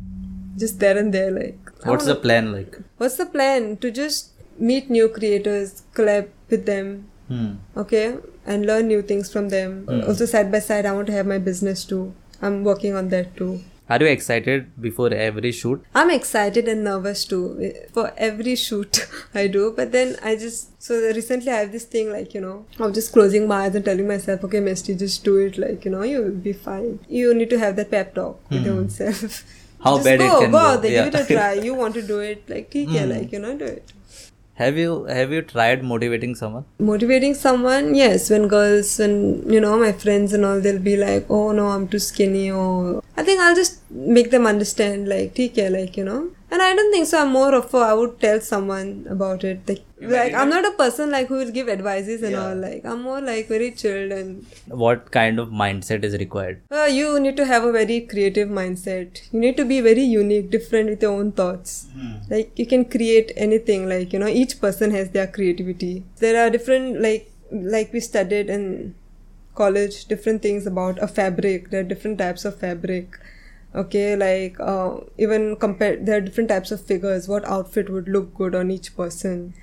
just 0.65 0.79
there 0.79 0.97
and 1.05 1.13
there. 1.19 1.31
Like 1.31 1.71
What's 1.93 2.05
the 2.13 2.15
plan 2.27 2.51
like? 2.57 2.77
what's 2.97 3.15
the 3.23 3.25
plan? 3.37 3.69
To 3.85 3.91
just 4.01 4.33
meet 4.71 4.89
new 4.89 5.07
creators, 5.19 5.83
collab 6.01 6.27
with 6.49 6.65
them, 6.73 6.91
Hmm. 7.31 7.51
okay 7.81 8.17
and 8.53 8.65
learn 8.67 8.87
new 8.91 9.01
things 9.09 9.27
from 9.33 9.45
them 9.49 9.73
also 10.07 10.25
side 10.31 10.47
by 10.55 10.59
side 10.65 10.85
i 10.89 10.91
want 10.95 11.07
to 11.09 11.13
have 11.17 11.27
my 11.31 11.37
business 11.47 11.83
too 11.91 11.99
I'm 12.41 12.63
working 12.63 12.95
on 12.95 13.09
that 13.09 13.35
too. 13.37 13.61
Are 13.91 13.99
you 13.99 14.05
excited 14.07 14.67
before 14.81 15.13
every 15.13 15.51
shoot? 15.51 15.83
I'm 15.93 16.09
excited 16.09 16.67
and 16.69 16.85
nervous 16.85 17.25
too 17.25 17.73
for 17.91 18.13
every 18.17 18.55
shoot 18.55 19.05
I 19.33 19.47
do. 19.47 19.73
But 19.75 19.91
then 19.91 20.15
I 20.23 20.35
just 20.37 20.81
so 20.81 20.95
recently 20.95 21.51
I 21.51 21.57
have 21.57 21.73
this 21.73 21.83
thing 21.83 22.11
like 22.11 22.33
you 22.33 22.39
know 22.39 22.65
I'm 22.79 22.93
just 22.93 23.11
closing 23.11 23.49
my 23.49 23.65
eyes 23.65 23.75
and 23.75 23.83
telling 23.83 24.07
myself, 24.07 24.45
okay, 24.45 24.61
Mesty, 24.61 24.97
just 24.97 25.25
do 25.25 25.35
it. 25.37 25.57
Like 25.57 25.83
you 25.83 25.91
know 25.91 26.03
you'll 26.03 26.31
be 26.31 26.53
fine. 26.53 26.99
You 27.09 27.33
need 27.33 27.49
to 27.49 27.59
have 27.59 27.75
that 27.75 27.91
pep 27.91 28.15
talk 28.15 28.39
mm. 28.45 28.51
with 28.51 28.65
your 28.65 28.75
hmm. 28.75 28.79
own 28.79 28.89
self. 29.01 29.43
How 29.83 29.95
just 29.95 30.05
bad 30.05 30.19
go, 30.19 30.25
it 30.25 30.39
can 30.43 30.51
go. 30.51 30.57
go. 30.57 30.65
Out 30.65 30.81
there, 30.81 30.91
yeah. 30.91 31.05
Give 31.09 31.15
it 31.15 31.29
a 31.29 31.33
try. 31.35 31.53
You 31.53 31.73
want 31.73 31.93
to 31.95 32.01
do 32.01 32.19
it? 32.19 32.49
Like, 32.49 32.69
okay, 32.69 32.85
hmm. 32.85 33.09
like 33.09 33.31
you 33.33 33.39
know, 33.39 33.57
do 33.57 33.65
it. 33.65 33.91
Have 34.61 34.77
you 34.77 34.91
have 35.17 35.31
you 35.35 35.41
tried 35.51 35.83
motivating 35.91 36.33
someone? 36.41 36.65
motivating 36.91 37.33
someone 37.43 37.85
yes. 38.01 38.29
When 38.33 38.47
girls 38.47 38.89
when 38.99 39.13
you 39.53 39.61
know 39.65 39.77
my 39.85 39.91
friends 40.03 40.33
and 40.33 40.45
all 40.49 40.59
they'll 40.65 40.85
be 40.91 40.97
like 40.97 41.25
oh 41.37 41.51
no 41.59 41.67
i'm 41.75 41.87
too 41.93 42.01
skinny 42.07 42.45
or 42.63 43.01
i 43.17 43.23
think 43.29 43.41
i'll 43.45 43.55
just 43.61 43.79
make 44.17 44.29
them 44.35 44.45
understand 44.53 45.07
like 45.13 45.33
take 45.39 45.55
care, 45.55 45.71
like 45.79 45.97
you 45.97 46.05
know. 46.09 46.21
And 46.51 46.61
i 46.61 46.75
don't 46.75 46.91
think 46.93 47.07
so. 47.07 47.21
I'm 47.21 47.31
more 47.39 47.53
of 47.61 47.73
a 47.73 47.77
i 47.91 47.93
would 48.01 48.19
tell 48.25 48.39
someone 48.41 48.89
about 49.09 49.43
it 49.43 49.67
like, 49.67 49.83
like 50.01 50.33
i'm 50.33 50.49
not 50.49 50.65
a 50.65 50.71
person 50.77 51.11
like 51.11 51.27
who 51.27 51.35
will 51.35 51.51
give 51.51 51.69
advices 51.69 52.23
and 52.23 52.35
all. 52.35 52.55
Like 52.55 52.85
i'm 52.85 53.01
more 53.01 53.21
like 53.21 53.47
very 53.47 53.71
chilled 53.71 54.11
and 54.11 54.45
What 54.67 55.11
kind 55.11 55.39
of 55.39 55.49
mindset 55.49 56.03
is 56.03 56.13
required? 56.17 56.61
uh, 56.71 56.85
you 56.85 57.19
need 57.19 57.37
to 57.37 57.45
have 57.45 57.63
a 57.63 57.71
very 57.71 58.01
creative 58.01 58.49
mindset. 58.49 59.21
You 59.31 59.39
need 59.39 59.57
to 59.57 59.65
be 59.65 59.79
very 59.81 60.01
unique 60.03 60.49
different 60.49 60.89
with 60.89 61.01
your 61.01 61.11
own 61.11 61.31
thoughts. 61.33 61.87
Like 62.29 62.57
you 62.57 62.65
can 62.65 62.85
create 62.85 63.31
anything 63.35 63.87
like 63.89 64.13
you 64.13 64.19
know 64.19 64.27
each 64.27 64.59
person 64.61 64.91
has 64.91 65.09
their 65.11 65.27
creativity. 65.27 66.03
There 66.17 66.39
are 66.45 66.49
different 66.49 67.01
like 67.01 67.29
like 67.51 67.93
we 67.93 67.99
studied 67.99 68.49
in 68.49 68.95
college 69.55 70.05
different 70.05 70.41
things 70.41 70.65
about 70.65 70.97
a 70.99 71.07
fabric. 71.07 71.69
There 71.69 71.81
are 71.81 71.89
different 71.93 72.17
types 72.17 72.45
of 72.45 72.57
fabric 72.57 73.19
okay 73.73 74.15
like 74.15 74.59
uh, 74.59 74.97
even 75.17 75.55
compare 75.55 75.95
there 75.95 76.17
are 76.17 76.21
different 76.21 76.49
types 76.49 76.71
of 76.71 76.81
figures 76.81 77.27
what 77.27 77.45
outfit 77.45 77.89
would 77.89 78.07
look 78.09 78.33
good 78.35 78.53
on 78.53 78.69
each 78.71 78.95
person 78.95 79.53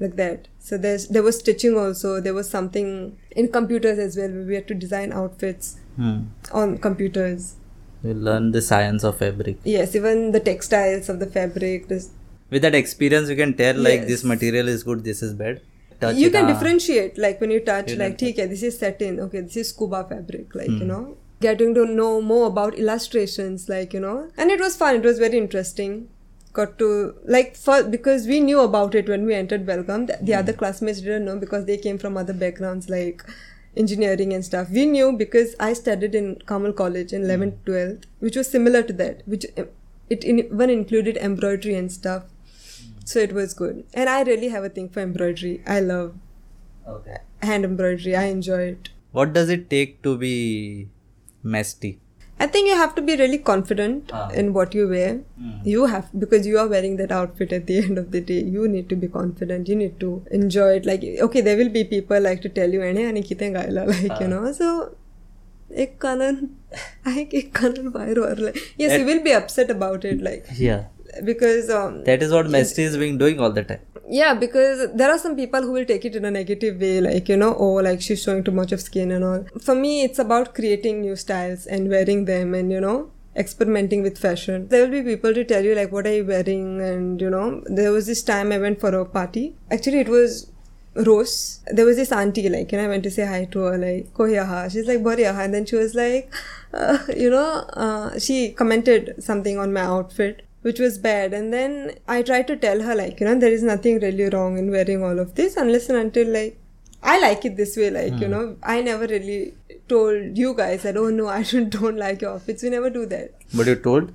like 0.00 0.14
that 0.16 0.46
so 0.60 0.78
there's 0.78 1.08
there 1.08 1.22
was 1.22 1.38
stitching 1.38 1.76
also 1.76 2.20
there 2.20 2.34
was 2.34 2.48
something 2.48 3.16
in 3.32 3.48
computers 3.48 3.98
as 3.98 4.16
well 4.16 4.30
where 4.30 4.44
we 4.44 4.54
had 4.54 4.68
to 4.68 4.74
design 4.74 5.12
outfits 5.12 5.76
Hmm. 5.96 6.16
on 6.52 6.76
computers 6.78 7.54
we 8.02 8.12
learn 8.12 8.50
the 8.52 8.60
science 8.60 9.02
of 9.02 9.16
fabric. 9.16 9.56
yes 9.64 9.94
even 9.96 10.32
the 10.32 10.40
textiles 10.40 11.08
of 11.08 11.18
the 11.20 11.26
fabric 11.38 11.88
this 11.88 12.10
With 12.54 12.62
that 12.64 12.74
experience, 12.78 13.28
you 13.30 13.34
can 13.38 13.52
tell 13.60 13.78
like 13.84 14.02
this 14.08 14.20
material 14.32 14.68
is 14.72 14.82
good, 14.88 15.00
this 15.06 15.20
is 15.26 15.30
bad. 15.38 15.56
Touch 16.02 16.16
you 16.16 16.28
it, 16.28 16.34
can 16.34 16.44
ah. 16.44 16.50
differentiate 16.52 17.16
like 17.24 17.40
when 17.40 17.50
you 17.54 17.58
touch 17.68 17.88
You 17.92 17.96
like 18.02 18.18
can 18.18 18.28
okay 18.28 18.44
this 18.52 18.62
is 18.68 18.76
satin 18.82 19.18
okay 19.24 19.40
this 19.46 19.56
is 19.62 19.70
scuba 19.70 20.02
fabric 20.10 20.54
like 20.60 20.68
Hmm. 20.74 20.76
you 20.82 20.86
know 20.90 21.00
getting 21.40 21.74
to 21.74 21.84
know 21.86 22.20
more 22.20 22.46
about 22.46 22.78
illustrations 22.78 23.68
like 23.68 23.92
you 23.94 24.00
know. 24.00 24.30
And 24.36 24.50
it 24.50 24.60
was 24.60 24.76
fun. 24.76 24.96
It 24.96 25.04
was 25.04 25.18
very 25.18 25.38
interesting. 25.38 26.08
Got 26.52 26.78
to 26.78 27.14
like 27.24 27.56
for 27.56 27.82
because 27.82 28.26
we 28.26 28.40
knew 28.40 28.60
about 28.60 28.94
it 28.94 29.08
when 29.08 29.26
we 29.26 29.34
entered 29.34 29.66
welcome 29.66 30.06
the, 30.06 30.18
the 30.22 30.32
Hmm. 30.32 30.38
other 30.38 30.52
classmates 30.54 31.00
didn't 31.02 31.26
know 31.26 31.36
because 31.38 31.66
they 31.66 31.76
came 31.76 31.98
from 31.98 32.16
other 32.16 32.32
backgrounds 32.32 32.88
like 32.88 33.22
engineering 33.76 34.32
and 34.32 34.42
stuff. 34.44 34.70
We 34.70 34.86
knew 34.86 35.12
because 35.12 35.54
i 35.60 35.72
studied 35.74 36.14
in 36.14 36.30
kamal 36.52 36.72
college 36.72 37.12
in 37.12 37.24
11th 37.24 37.58
12th 37.66 38.04
which 38.20 38.36
was 38.36 38.48
similar 38.48 38.82
to 38.82 38.94
that 39.02 39.20
which 39.26 39.44
uh, 39.58 39.64
it 40.08 40.24
in, 40.24 40.38
even 40.38 40.70
included 40.70 41.18
embroidery 41.18 41.74
and 41.74 41.92
stuff. 41.92 42.24
So 43.04 43.18
it 43.18 43.32
was 43.34 43.52
good. 43.52 43.84
And 43.92 44.08
i 44.08 44.22
really 44.22 44.48
have 44.48 44.64
a 44.64 44.70
thing 44.70 44.88
for 44.88 45.00
embroidery. 45.00 45.62
I 45.66 45.80
love 45.80 46.14
Okay. 46.88 47.18
hand 47.42 47.64
embroidery. 47.66 48.16
I 48.16 48.24
enjoy 48.24 48.60
it. 48.72 48.88
What 49.12 49.32
does 49.34 49.50
it 49.50 49.68
take 49.68 50.00
to 50.02 50.16
be 50.16 50.88
masty? 51.55 51.91
i 52.43 52.45
think 52.53 52.67
you 52.69 52.75
have 52.77 52.93
to 52.97 53.01
be 53.07 53.15
really 53.21 53.37
confident 53.47 54.11
Ah. 54.19 54.21
in 54.41 54.47
what 54.53 54.75
you 54.77 54.85
wear 54.91 55.09
Hmm. 55.41 55.57
you 55.71 55.81
have 55.91 56.05
because 56.23 56.47
you 56.51 56.55
are 56.61 56.67
wearing 56.71 56.95
that 57.01 57.11
outfit 57.17 57.51
at 57.57 57.67
the 57.67 57.75
end 57.81 58.01
of 58.03 58.07
the 58.15 58.21
day 58.29 58.37
you 58.55 58.67
need 58.75 58.87
to 58.93 58.97
be 59.03 59.09
confident 59.17 59.69
you 59.73 59.75
need 59.81 59.99
to 60.05 60.09
enjoy 60.39 60.69
it 60.79 60.87
like 60.91 61.05
okay 61.27 61.43
there 61.49 61.57
will 61.61 61.69
be 61.75 61.83
people 61.91 62.25
like 62.29 62.41
to 62.47 62.51
tell 62.57 62.73
you 62.77 62.81
"अरे, 62.87 63.03
आणि 63.11 63.21
कितें 63.29 63.53
गायला 63.53 63.85
like 63.91 64.17
you 64.23 64.29
Ah. 64.29 64.31
know 64.33 64.41
so 64.61 64.71
एक 65.83 65.95
कानन 66.01 66.37
एक 67.19 67.33
एक 67.41 67.51
कानन 67.57 67.87
बाहेर 67.99 68.19
वारलाय 68.19 68.53
yes 68.83 68.97
you 68.99 69.05
will 69.11 69.21
be 69.27 69.35
upset 69.41 69.69
about 69.77 70.07
it 70.13 70.23
like 70.29 70.49
Yeah. 70.63 70.81
because 71.24 71.70
um, 71.70 72.04
That 72.04 72.22
is 72.22 72.32
what 72.32 72.46
masty 72.46 72.82
is 72.82 72.96
being 72.96 73.18
doing 73.18 73.40
all 73.40 73.50
the 73.50 73.64
time. 73.64 73.80
yeah 74.16 74.34
because 74.40 74.80
there 74.98 75.10
are 75.12 75.18
some 75.22 75.34
people 75.38 75.62
who 75.66 75.72
will 75.76 75.86
take 75.86 76.04
it 76.08 76.14
in 76.18 76.24
a 76.28 76.30
negative 76.30 76.80
way 76.80 77.00
like 77.06 77.28
you 77.32 77.36
know 77.42 77.48
oh 77.64 77.70
like 77.86 78.00
she's 78.06 78.20
showing 78.26 78.42
too 78.48 78.52
much 78.58 78.72
of 78.76 78.80
skin 78.80 79.10
and 79.16 79.24
all 79.28 79.40
for 79.68 79.74
me 79.74 79.90
it's 80.04 80.20
about 80.24 80.54
creating 80.58 81.00
new 81.06 81.16
styles 81.22 81.66
and 81.76 81.88
wearing 81.94 82.24
them 82.28 82.54
and 82.58 82.70
you 82.76 82.82
know 82.84 83.10
experimenting 83.44 84.02
with 84.08 84.16
fashion 84.26 84.68
there 84.74 84.82
will 84.84 84.94
be 84.98 85.02
people 85.08 85.34
to 85.38 85.44
tell 85.54 85.64
you 85.70 85.74
like 85.80 85.90
what 85.96 86.06
are 86.10 86.14
you 86.18 86.24
wearing 86.24 86.80
and 86.90 87.20
you 87.20 87.28
know 87.36 87.46
there 87.80 87.90
was 87.96 88.06
this 88.12 88.22
time 88.22 88.52
i 88.58 88.60
went 88.66 88.78
for 88.84 88.92
a 89.00 89.04
party 89.18 89.44
actually 89.78 89.98
it 89.98 90.08
was 90.08 90.38
Rose. 91.06 91.60
There 91.70 91.84
was 91.84 91.96
this 91.96 92.10
auntie, 92.10 92.48
like, 92.48 92.72
and 92.72 92.80
I 92.80 92.88
went 92.88 93.02
to 93.02 93.10
say 93.10 93.26
hi 93.26 93.44
to 93.54 93.58
her, 93.60 93.76
like, 93.76 94.14
Koyaha. 94.14 94.72
She's 94.72 94.86
like, 94.86 95.00
Boriyaha. 95.00 95.44
And 95.44 95.52
then 95.52 95.66
she 95.66 95.76
was 95.76 95.94
like, 95.94 96.32
uh, 96.72 96.98
you 97.14 97.28
know, 97.28 97.66
uh, 97.74 98.18
she 98.18 98.52
commented 98.52 99.22
something 99.22 99.58
on 99.58 99.74
my 99.74 99.82
outfit, 99.82 100.45
which 100.62 100.78
was 100.80 100.98
bad. 100.98 101.32
And 101.32 101.52
then 101.52 101.92
I 102.08 102.22
tried 102.22 102.46
to 102.48 102.56
tell 102.56 102.82
her, 102.82 102.94
like, 102.94 103.20
you 103.20 103.26
know, 103.26 103.38
there 103.38 103.52
is 103.52 103.62
nothing 103.62 104.00
really 104.00 104.28
wrong 104.28 104.58
in 104.58 104.70
wearing 104.70 105.02
all 105.02 105.18
of 105.18 105.34
this 105.34 105.56
unless 105.56 105.88
and 105.88 105.98
until, 105.98 106.28
like, 106.28 106.58
I 107.02 107.20
like 107.20 107.44
it 107.44 107.56
this 107.56 107.76
way, 107.76 107.90
like, 107.90 108.18
you 108.20 108.26
know, 108.28 108.56
I 108.62 108.80
never 108.82 109.06
really 109.06 109.54
told 109.88 110.36
you 110.36 110.54
guys 110.54 110.82
that, 110.82 110.96
oh 110.96 111.10
no, 111.10 111.28
I 111.28 111.42
don't, 111.50 111.72
know, 111.74 111.78
I 111.78 111.82
don't 111.82 111.96
like 111.96 112.22
your 112.22 112.32
outfits. 112.32 112.62
We 112.62 112.70
never 112.70 112.90
do 112.90 113.06
that. 113.06 113.32
But 113.54 113.66
you 113.66 113.76
told? 113.76 114.12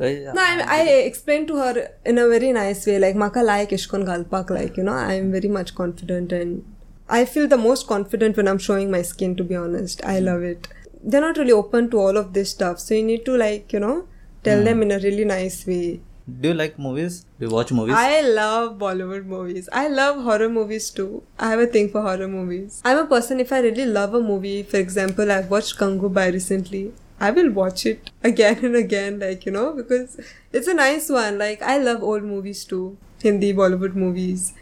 Uh, 0.00 0.08
No, 0.34 0.42
I, 0.42 0.64
I 0.66 0.80
explained 1.06 1.48
to 1.48 1.56
her 1.56 1.92
in 2.04 2.18
a 2.18 2.28
very 2.28 2.52
nice 2.52 2.84
way, 2.86 2.98
like 2.98 3.14
Maka 3.16 3.42
like 3.42 3.70
Ishkon 3.70 4.04
Galpak, 4.04 4.50
like, 4.50 4.76
you 4.76 4.82
know, 4.82 4.92
I'm 4.92 5.30
very 5.32 5.48
much 5.48 5.74
confident 5.74 6.32
and 6.32 6.64
I 7.08 7.24
feel 7.24 7.46
the 7.46 7.56
most 7.56 7.86
confident 7.86 8.36
when 8.36 8.48
I'm 8.48 8.58
showing 8.58 8.90
my 8.90 9.02
skin, 9.02 9.36
to 9.36 9.44
be 9.44 9.54
honest. 9.54 10.04
I 10.04 10.18
love 10.20 10.42
it. 10.42 10.68
They're 11.02 11.20
not 11.20 11.36
really 11.38 11.52
open 11.52 11.90
to 11.90 11.98
all 11.98 12.16
of 12.16 12.32
this 12.32 12.50
stuff. 12.50 12.80
So 12.80 12.94
you 12.94 13.02
need 13.02 13.24
to 13.26 13.36
like, 13.36 13.72
you 13.72 13.80
know, 13.80 14.08
tell 14.44 14.58
hmm. 14.58 14.64
them 14.64 14.82
in 14.82 14.92
a 14.92 14.98
really 14.98 15.24
nice 15.24 15.66
way. 15.66 16.00
Do 16.26 16.48
you 16.48 16.54
like 16.54 16.78
movies? 16.78 17.26
Do 17.38 17.46
you 17.46 17.52
watch 17.52 17.70
movies? 17.70 17.94
I 17.98 18.22
love 18.22 18.78
Bollywood 18.78 19.26
movies. 19.26 19.68
I 19.70 19.88
love 19.88 20.22
horror 20.24 20.48
movies 20.48 20.88
too. 20.90 21.22
I 21.38 21.50
have 21.50 21.58
a 21.58 21.66
thing 21.66 21.90
for 21.90 22.00
horror 22.00 22.28
movies. 22.28 22.80
I'm 22.82 22.96
a 22.96 23.04
person, 23.06 23.40
if 23.40 23.52
I 23.52 23.60
really 23.60 23.84
love 23.84 24.14
a 24.14 24.20
movie, 24.20 24.62
for 24.62 24.78
example, 24.78 25.30
I've 25.30 25.50
watched 25.50 25.78
Gangubai 25.78 26.32
recently. 26.32 26.92
I 27.20 27.30
will 27.30 27.50
watch 27.50 27.84
it 27.84 28.10
again 28.22 28.64
and 28.64 28.74
again, 28.74 29.18
like, 29.18 29.44
you 29.44 29.52
know, 29.52 29.74
because 29.74 30.18
it's 30.50 30.66
a 30.66 30.72
nice 30.72 31.10
one. 31.10 31.38
Like, 31.38 31.60
I 31.60 31.76
love 31.76 32.02
old 32.02 32.22
movies 32.22 32.64
too. 32.64 32.96
Hindi, 33.22 33.52
Bollywood 33.52 33.94
movies. 33.94 34.54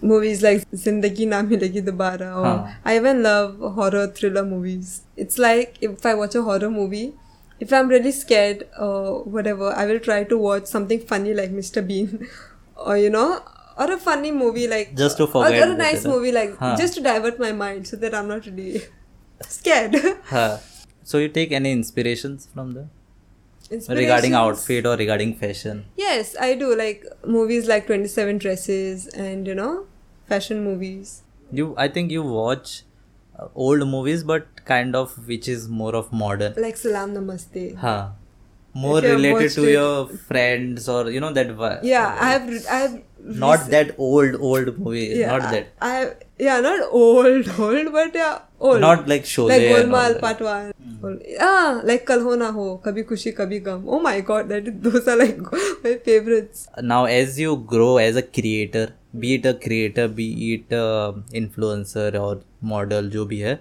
Movies 0.00 0.42
like 0.44 0.70
Zindagi 0.70 1.26
Na 1.26 1.42
Milegi 1.42 1.82
Dobara. 1.84 2.36
Or 2.36 2.44
Huh. 2.44 2.72
I 2.84 2.96
even 2.96 3.22
love 3.24 3.58
horror 3.58 4.06
thriller 4.06 4.44
movies. 4.44 5.02
It's 5.16 5.38
like 5.38 5.76
if 5.80 6.06
I 6.06 6.14
watch 6.14 6.34
a 6.36 6.42
horror 6.42 6.70
movie, 6.70 7.14
if 7.60 7.72
I'm 7.72 7.88
really 7.88 8.12
scared 8.12 8.68
or 8.78 9.22
whatever, 9.24 9.72
I 9.72 9.86
will 9.86 10.00
try 10.00 10.24
to 10.24 10.38
watch 10.38 10.66
something 10.66 11.00
funny 11.00 11.34
like 11.34 11.50
Mr. 11.50 11.86
Bean, 11.86 12.28
or 12.76 12.96
you 12.98 13.10
know, 13.10 13.42
or 13.76 13.90
a 13.92 13.98
funny 13.98 14.30
movie 14.30 14.66
like 14.68 14.96
Just 14.96 15.16
to 15.18 15.26
forget 15.26 15.68
or 15.68 15.72
a 15.72 15.76
nice 15.76 16.04
movie 16.04 16.32
like 16.32 16.56
Huh. 16.58 16.76
just 16.76 16.94
to 16.94 17.00
divert 17.00 17.38
my 17.38 17.52
mind 17.52 17.86
so 17.88 17.96
that 17.96 18.14
I'm 18.14 18.28
not 18.28 18.46
really 18.46 18.82
scared. 19.48 19.96
Huh. 20.24 20.58
So 21.02 21.18
you 21.18 21.28
take 21.28 21.52
any 21.52 21.70
inspirations 21.72 22.48
from 22.52 22.72
the 22.72 22.88
regarding 23.88 24.34
outfit 24.34 24.86
or 24.86 24.96
regarding 24.96 25.34
fashion? 25.34 25.84
Yes, 25.96 26.36
I 26.40 26.54
do 26.54 26.74
like 26.76 27.04
movies 27.26 27.68
like 27.68 27.86
Twenty 27.86 28.08
Seven 28.08 28.38
Dresses 28.38 29.06
and 29.08 29.46
you 29.46 29.54
know 29.54 29.86
fashion 30.28 30.64
movies. 30.64 31.22
You, 31.52 31.74
I 31.76 31.88
think 31.88 32.10
you 32.10 32.22
watch 32.22 32.82
uh, 33.38 33.48
old 33.54 33.86
movies, 33.88 34.22
but 34.24 34.46
kind 34.64 34.94
of 34.96 35.16
which 35.28 35.48
is 35.48 35.68
more 35.68 35.94
of 35.94 36.12
modern. 36.12 36.54
Like 36.56 36.76
Salam 36.76 37.14
Namaste. 37.14 37.76
Huh. 37.76 38.10
More 38.82 38.98
If 38.98 39.04
you 39.04 39.10
have 39.10 39.18
related 39.20 39.50
to 39.52 39.64
it- 39.68 39.72
your 39.72 40.06
friends 40.28 40.88
or 40.88 41.08
you 41.10 41.20
know 41.20 41.32
that. 41.32 41.50
vi- 41.58 41.80
Yeah, 41.84 42.16
I 42.20 42.30
have. 42.30 42.48
I 42.70 42.78
have. 42.84 43.02
Not 43.42 43.60
rec- 43.60 43.68
that 43.74 43.94
old 44.06 44.34
old 44.46 44.78
movie. 44.78 45.04
Yeah, 45.18 45.28
not 45.36 45.50
that. 45.52 45.68
I, 45.80 45.92
have. 45.98 46.16
Yeah, 46.46 46.58
not 46.60 46.80
old, 46.90 47.48
old, 47.66 47.92
but 47.92 48.14
yeah, 48.14 48.40
old. 48.60 48.80
Not 48.80 49.06
like 49.12 49.22
Sholay. 49.34 49.48
like 49.60 49.86
Golmaal. 49.86 50.18
Part 50.24 50.40
One. 50.40 50.72
Ah, 51.40 51.80
like 51.84 52.04
Kal 52.10 52.20
Ho 52.26 52.34
Na 52.34 52.50
Ho, 52.52 52.66
Kabhi 52.84 53.04
Khushi 53.12 53.32
Kabhi 53.38 53.62
Gum. 53.62 53.84
Oh 53.88 54.00
my 54.00 54.20
God, 54.32 54.48
that 54.48 54.66
is, 54.68 54.74
those 54.88 55.06
are 55.08 55.16
like 55.16 55.38
my 55.84 55.94
favorites. 56.10 56.66
now 56.82 57.04
as 57.04 57.38
you 57.38 57.56
grow 57.74 57.96
as 57.98 58.16
a 58.16 58.22
creator 58.22 58.86
be 59.22 59.34
it 59.34 59.46
a 59.46 59.54
creator 59.54 60.06
be 60.08 60.26
it 60.54 60.72
a 60.72 61.14
influencer 61.40 62.08
or 62.26 62.32
model 62.72 63.08
jo 63.16 63.24
bhi 63.32 63.40
hai 63.48 63.56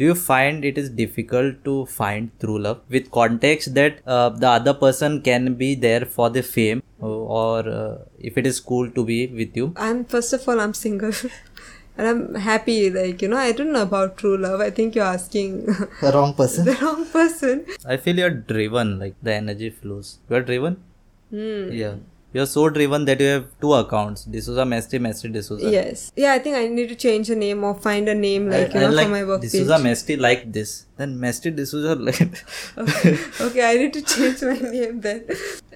do 0.00 0.04
you 0.10 0.14
find 0.22 0.64
it 0.70 0.78
is 0.82 0.88
difficult 1.02 1.54
to 1.68 1.74
find 1.98 2.30
true 2.44 2.58
love 2.66 2.80
with 2.96 3.10
context 3.18 3.74
that 3.78 4.00
uh, 4.06 4.28
the 4.30 4.48
other 4.48 4.74
person 4.74 5.20
can 5.28 5.54
be 5.54 5.74
there 5.74 6.04
for 6.16 6.28
the 6.38 6.42
fame 6.42 6.82
or 7.00 7.68
uh, 7.68 7.96
if 8.18 8.36
it 8.42 8.46
is 8.46 8.58
cool 8.60 8.90
to 8.98 9.04
be 9.12 9.20
with 9.40 9.56
you 9.62 9.72
I'm 9.76 10.04
first 10.04 10.32
of 10.32 10.48
all, 10.48 10.60
I'm 10.60 10.74
single. 10.74 11.12
And 11.98 12.06
I'm 12.08 12.34
happy, 12.34 12.90
like, 12.90 13.22
you 13.22 13.28
know, 13.28 13.38
I 13.38 13.52
don't 13.52 13.72
know 13.72 13.80
about 13.82 14.18
true 14.18 14.36
love. 14.36 14.60
I 14.60 14.68
think 14.78 14.94
you're 14.94 15.04
asking 15.18 15.52
the 16.02 16.10
wrong 16.14 16.34
person 16.40 16.66
the 16.70 16.74
wrong 16.82 17.06
person. 17.14 17.64
i 17.94 17.96
feel 18.06 18.18
you're 18.22 18.36
driven 18.50 18.90
like 19.02 19.14
the 19.28 19.32
energy 19.42 19.70
flows 19.78 20.10
you're 20.30 20.42
driven 20.50 20.76
Hmm. 21.30 21.62
yeah 21.82 21.94
you're 22.32 22.46
so 22.46 22.68
driven 22.68 23.04
that 23.06 23.20
you 23.20 23.26
have 23.26 23.44
two 23.60 23.72
accounts 23.72 24.24
D'Souza 24.24 24.64
Mesty 24.64 24.98
Mesty 24.98 25.28
D'Souza 25.28 25.70
Yes. 25.70 26.12
Yeah, 26.16 26.32
I 26.32 26.38
think 26.38 26.56
I 26.56 26.66
need 26.68 26.88
to 26.90 26.94
change 26.94 27.28
the 27.28 27.36
name 27.36 27.64
or 27.64 27.74
find 27.74 28.08
a 28.08 28.14
name, 28.14 28.50
like, 28.50 28.74
you 28.74 28.80
I, 28.80 28.84
I 28.84 28.86
know, 28.86 28.92
like 28.94 29.06
for 29.06 29.12
my 29.12 29.24
work 29.24 29.40
D'Souza 29.42 29.74
page. 29.76 29.82
Mesty 29.84 30.16
like 30.16 30.52
this 30.52 30.86
then 30.96 31.18
Mesty 31.20 31.50
D'Souza 31.50 31.94
like 31.94 32.20
okay, 32.78 33.18
okay, 33.40 33.70
I 33.70 33.74
need 33.74 33.92
to 33.94 34.02
change 34.02 34.42
my 34.42 34.58
name 34.58 35.00
then. 35.00 35.24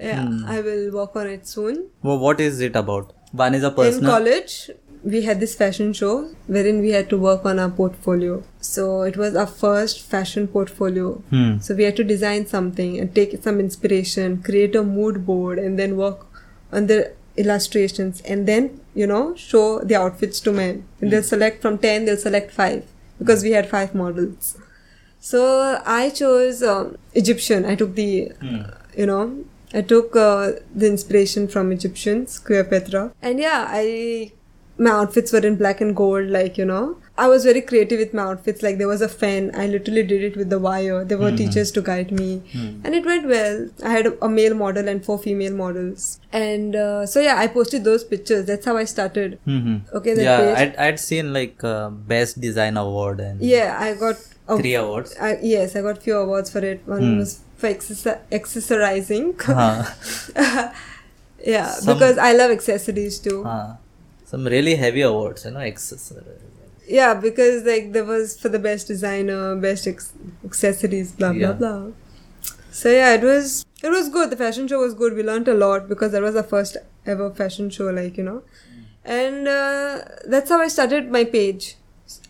Yeah, 0.01 0.23
Hmm. 0.27 0.45
I 0.47 0.61
will 0.61 0.91
work 0.93 1.15
on 1.17 1.27
it 1.29 1.47
soon. 1.47 1.89
Well, 2.03 2.19
what 2.19 2.41
is 2.41 2.61
it 2.61 2.75
about? 2.77 3.13
One 3.33 3.55
is 3.55 3.63
a 3.63 3.71
personal... 3.71 4.11
In 4.11 4.17
college, 4.17 4.71
we 5.05 5.23
had 5.23 5.41
this 5.41 5.55
fashion 5.55 5.93
show 5.93 6.31
wherein 6.47 6.81
we 6.81 6.91
had 6.91 7.09
to 7.11 7.17
work 7.19 7.45
on 7.47 7.59
our 7.59 7.71
portfolio. 7.71 8.43
So 8.61 9.03
it 9.03 9.17
was 9.17 9.37
our 9.37 9.47
first 9.47 10.01
fashion 10.03 10.49
portfolio. 10.49 11.13
Hmm. 11.31 11.59
So 11.61 11.75
we 11.75 11.85
had 11.85 11.97
to 11.97 12.05
design 12.05 12.47
something 12.47 12.99
and 12.99 13.15
take 13.15 13.43
some 13.43 13.61
inspiration, 13.61 14.43
create 14.43 14.75
a 14.75 14.83
mood 14.83 15.25
board, 15.27 15.59
and 15.59 15.79
then 15.79 15.97
work 15.97 16.27
on 16.73 16.87
the 16.87 17.13
illustrations, 17.37 18.21
and 18.23 18.47
then 18.47 18.81
you 18.95 19.07
know 19.07 19.35
show 19.37 19.81
the 19.81 19.95
outfits 19.97 20.41
to 20.41 20.53
men. 20.53 20.85
And 21.01 21.11
they'll 21.13 21.23
select 21.23 21.63
from 21.63 21.79
ten, 21.79 22.05
they'll 22.05 22.17
select 22.17 22.51
five 22.53 22.85
because 23.19 23.43
we 23.43 23.53
had 23.53 23.69
five 23.69 23.95
models. 23.95 24.57
So 25.21 25.81
I 25.85 26.11
chose 26.11 26.63
um, 26.63 26.97
Egyptian. 27.15 27.65
I 27.67 27.75
took 27.75 27.95
the, 27.95 28.33
Hmm. 28.41 28.63
you 28.97 29.07
know, 29.07 29.45
I 29.75 29.83
took 29.83 30.17
uh, 30.17 30.53
the 30.75 30.87
inspiration 30.89 31.47
from 31.49 31.73
Egyptians, 31.73 32.39
Cleopatra, 32.39 33.13
and 33.23 33.39
yeah, 33.39 33.67
I 33.69 34.33
my 34.79 34.91
outfits 34.91 35.33
were 35.33 35.47
in 35.47 35.57
black 35.57 35.81
and 35.83 35.95
gold. 35.95 36.29
Like 36.29 36.57
you 36.59 36.65
know, 36.65 36.97
I 37.25 37.27
was 37.31 37.45
very 37.49 37.61
creative 37.71 37.99
with 38.03 38.13
my 38.19 38.23
outfits. 38.33 38.63
Like 38.67 38.79
there 38.83 38.89
was 38.91 39.03
a 39.07 39.09
fan. 39.23 39.51
I 39.63 39.67
literally 39.73 40.03
did 40.13 40.23
it 40.29 40.37
with 40.43 40.49
the 40.55 40.59
wire. 40.67 40.99
There 41.13 41.19
were 41.23 41.31
teachers 41.41 41.71
to 41.79 41.83
guide 41.89 42.13
me, 42.21 42.29
and 42.85 42.95
it 43.01 43.05
went 43.11 43.27
well. 43.33 43.59
I 43.85 43.91
had 43.97 44.07
a, 44.11 44.13
a 44.25 44.29
male 44.37 44.55
model 44.63 44.89
and 44.93 45.05
four 45.09 45.19
female 45.27 45.55
models, 45.61 46.07
and 46.33 46.77
uh, 46.85 47.05
so 47.15 47.21
yeah, 47.27 47.37
I 47.45 47.47
posted 47.59 47.85
those 47.91 48.05
pictures. 48.15 48.47
That's 48.53 48.71
how 48.73 48.77
I 48.83 48.85
started. 48.95 49.39
Mm-hmm. 49.47 49.97
Okay, 50.01 50.15
that 50.21 50.25
Yeah, 50.31 50.41
page. 50.47 50.59
I'd, 50.63 50.77
I'd 50.89 51.01
seen 51.07 51.33
like 51.39 51.63
uh, 51.73 51.91
best 52.15 52.41
design 52.47 52.77
award 52.85 53.21
and 53.29 53.41
Yeah, 53.53 53.77
I 53.89 53.95
got 54.07 54.17
a 54.49 54.57
three 54.63 54.75
awards. 54.75 55.15
I, 55.21 55.39
yes, 55.55 55.77
I 55.77 55.83
got 55.83 56.03
few 56.09 56.17
awards 56.25 56.51
for 56.59 56.65
it. 56.73 56.83
One 56.87 57.03
Hmm. 57.07 57.19
was 57.19 57.41
for 57.57 57.69
accessor- 57.75 58.21
accessorizing. 58.41 59.35
Huh. 59.41 59.85
yeah, 61.45 61.71
Some- 61.71 61.95
because 61.99 62.19
I 62.19 62.33
love 62.33 62.51
accessories 62.51 63.19
too. 63.19 63.45
Huh. 63.45 63.75
Some 64.25 64.45
really 64.47 64.77
heavy 64.77 65.03
awards, 65.03 65.45
you 65.45 65.51
know, 65.51 65.61
accessories. 65.61 66.47
Yeah, 66.99 67.15
because 67.15 67.65
like 67.65 67.93
there 67.93 68.05
was 68.05 68.39
for 68.41 68.49
the 68.49 68.59
best 68.59 68.89
designer, 68.89 69.55
best 69.57 69.87
ex- 69.87 70.13
accessories, 70.45 71.13
blah 71.13 71.33
blah 71.33 71.41
Yeah. 71.49 71.53
blah. 71.53 71.83
So 72.73 72.91
yeah, 72.91 73.15
it 73.15 73.23
was 73.23 73.65
it 73.83 73.91
was 73.97 74.09
good. 74.09 74.31
The 74.31 74.37
fashion 74.45 74.69
show 74.73 74.81
was 74.81 74.95
good. 75.03 75.15
We 75.15 75.23
learned 75.23 75.49
a 75.49 75.55
lot 75.55 75.89
because 75.89 76.13
that 76.13 76.23
was 76.29 76.35
the 76.35 76.43
first 76.55 76.77
ever 77.07 77.31
fashion 77.43 77.71
show, 77.71 77.91
like 78.01 78.17
you 78.23 78.25
know, 78.31 78.43
and 79.05 79.49
uh, 79.49 80.01
that's 80.27 80.51
how 80.51 80.61
I 80.61 80.69
started 80.69 81.11
my 81.19 81.25
page. 81.25 81.77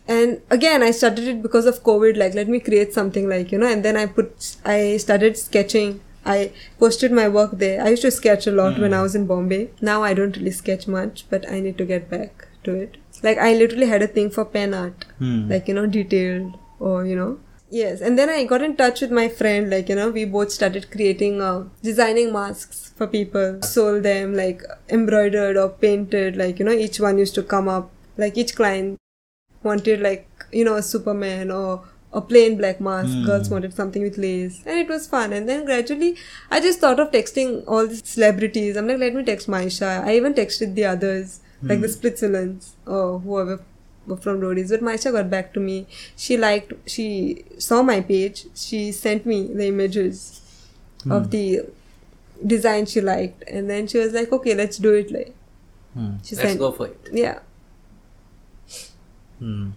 And 0.07 0.41
again, 0.49 0.83
I 0.83 0.91
started 0.91 1.27
it 1.33 1.41
because 1.41 1.65
of 1.71 1.83
COVID. 1.83 2.17
Like, 2.17 2.33
let 2.35 2.47
me 2.47 2.59
create 2.59 2.93
something, 2.93 3.27
like 3.29 3.51
you 3.51 3.57
know. 3.57 3.67
And 3.75 3.85
then 3.85 3.97
I 3.97 4.05
put, 4.05 4.55
I 4.65 4.97
started 4.97 5.37
sketching. 5.37 6.01
I 6.25 6.51
posted 6.79 7.11
my 7.19 7.27
work 7.27 7.53
there. 7.65 7.83
I 7.83 7.89
used 7.95 8.03
to 8.03 8.11
sketch 8.11 8.45
a 8.47 8.51
lot 8.51 8.79
when 8.79 8.93
I 8.93 9.01
was 9.01 9.15
in 9.15 9.25
Bombay. 9.25 9.61
Now 9.81 10.03
I 10.03 10.13
don't 10.13 10.35
really 10.37 10.51
sketch 10.51 10.87
much, 10.87 11.25
but 11.29 11.49
I 11.51 11.59
need 11.59 11.77
to 11.79 11.85
get 11.85 12.09
back 12.11 12.47
to 12.65 12.75
it. 12.75 12.97
Like 13.23 13.37
I 13.37 13.53
literally 13.53 13.87
had 13.87 14.01
a 14.01 14.07
thing 14.07 14.29
for 14.29 14.45
pen 14.45 14.73
art. 14.73 15.05
Hmm. 15.19 15.49
like 15.49 15.67
you 15.67 15.73
know 15.73 15.85
detailed 15.85 16.57
or 16.79 17.05
you 17.05 17.15
know. 17.15 17.39
Yes. 17.69 18.01
And 18.01 18.19
then 18.19 18.29
i 18.29 18.43
got 18.43 18.61
in 18.61 18.75
touch 18.75 18.99
with 19.01 19.11
my 19.11 19.27
friend 19.29 19.69
like 19.69 19.87
you 19.89 19.95
know 19.95 20.09
we 20.09 20.25
both 20.25 20.51
started 20.51 20.91
creating 20.91 21.41
uh, 21.41 21.63
designing 21.81 22.33
masks 22.33 22.91
for 22.97 23.07
people. 23.07 23.61
Sold 23.61 24.03
them 24.03 24.35
like 24.35 24.63
embroidered 24.89 25.57
or 25.57 25.69
painted 25.69 26.35
like 26.35 26.59
you 26.59 26.65
know 26.65 26.71
each 26.87 26.99
one 26.99 27.17
used 27.17 27.35
to 27.35 27.43
come 27.43 27.69
up. 27.69 27.91
Like 28.17 28.37
each 28.37 28.55
client 28.55 28.99
wanted 29.63 30.01
like 30.01 30.27
you 30.51 30.65
know 30.65 30.75
a 30.75 30.83
superman 30.83 31.51
or 31.51 31.83
a 32.13 32.19
plain 32.19 32.57
black 32.57 32.81
mask. 32.81 33.13
Hmm. 33.13 33.25
girls 33.25 33.49
wanted 33.49 33.73
something 33.73 34.01
with 34.01 34.17
lace. 34.17 34.61
And 34.65 34.77
it 34.79 34.89
was 34.89 35.07
fun. 35.07 35.31
And 35.31 35.47
then 35.47 35.63
gradually 35.65 36.17
i 36.49 36.59
just 36.59 36.79
thought 36.81 36.99
of 36.99 37.11
texting 37.11 37.63
all 37.67 37.87
these 37.87 38.01
celebrities. 38.07 38.75
I'm 38.75 38.87
like 38.87 38.99
let 38.99 39.13
me 39.13 39.23
text 39.23 39.47
maisha. 39.47 40.03
I 40.03 40.15
even 40.17 40.33
texted 40.33 40.75
the 40.75 40.85
others 40.85 41.39
like 41.63 41.81
the 41.81 41.89
split 41.89 42.19
villains 42.19 42.75
or 42.85 43.19
whoever 43.19 43.61
were 44.07 44.17
from 44.17 44.39
roadies 44.41 44.69
but 44.69 44.81
maisha 44.81 45.11
got 45.11 45.29
back 45.29 45.53
to 45.53 45.59
me. 45.59 45.87
She 46.15 46.37
liked 46.37 46.73
she 46.89 47.43
saw 47.59 47.81
my 47.83 48.01
page. 48.01 48.45
She 48.55 48.91
sent 48.91 49.25
me 49.25 49.47
the 49.53 49.67
images 49.67 50.41
of 51.09 51.29
the 51.31 51.61
design 52.45 52.85
she 52.87 53.01
liked. 53.01 53.43
And 53.47 53.69
then 53.69 53.87
she 53.87 53.97
was 53.99 54.13
like 54.13 54.31
okay 54.31 54.55
let's 54.55 54.77
do 54.77 54.93
it. 54.93 55.11
Like 55.11 55.35
Hmm. 55.93 56.11
She 56.23 56.35
Let's 56.37 56.47
sent- 56.47 56.59
go 56.59 56.71
for 56.71 56.87
it. 56.87 57.09
yeah. 57.11 57.39
Hmm. 59.39 59.71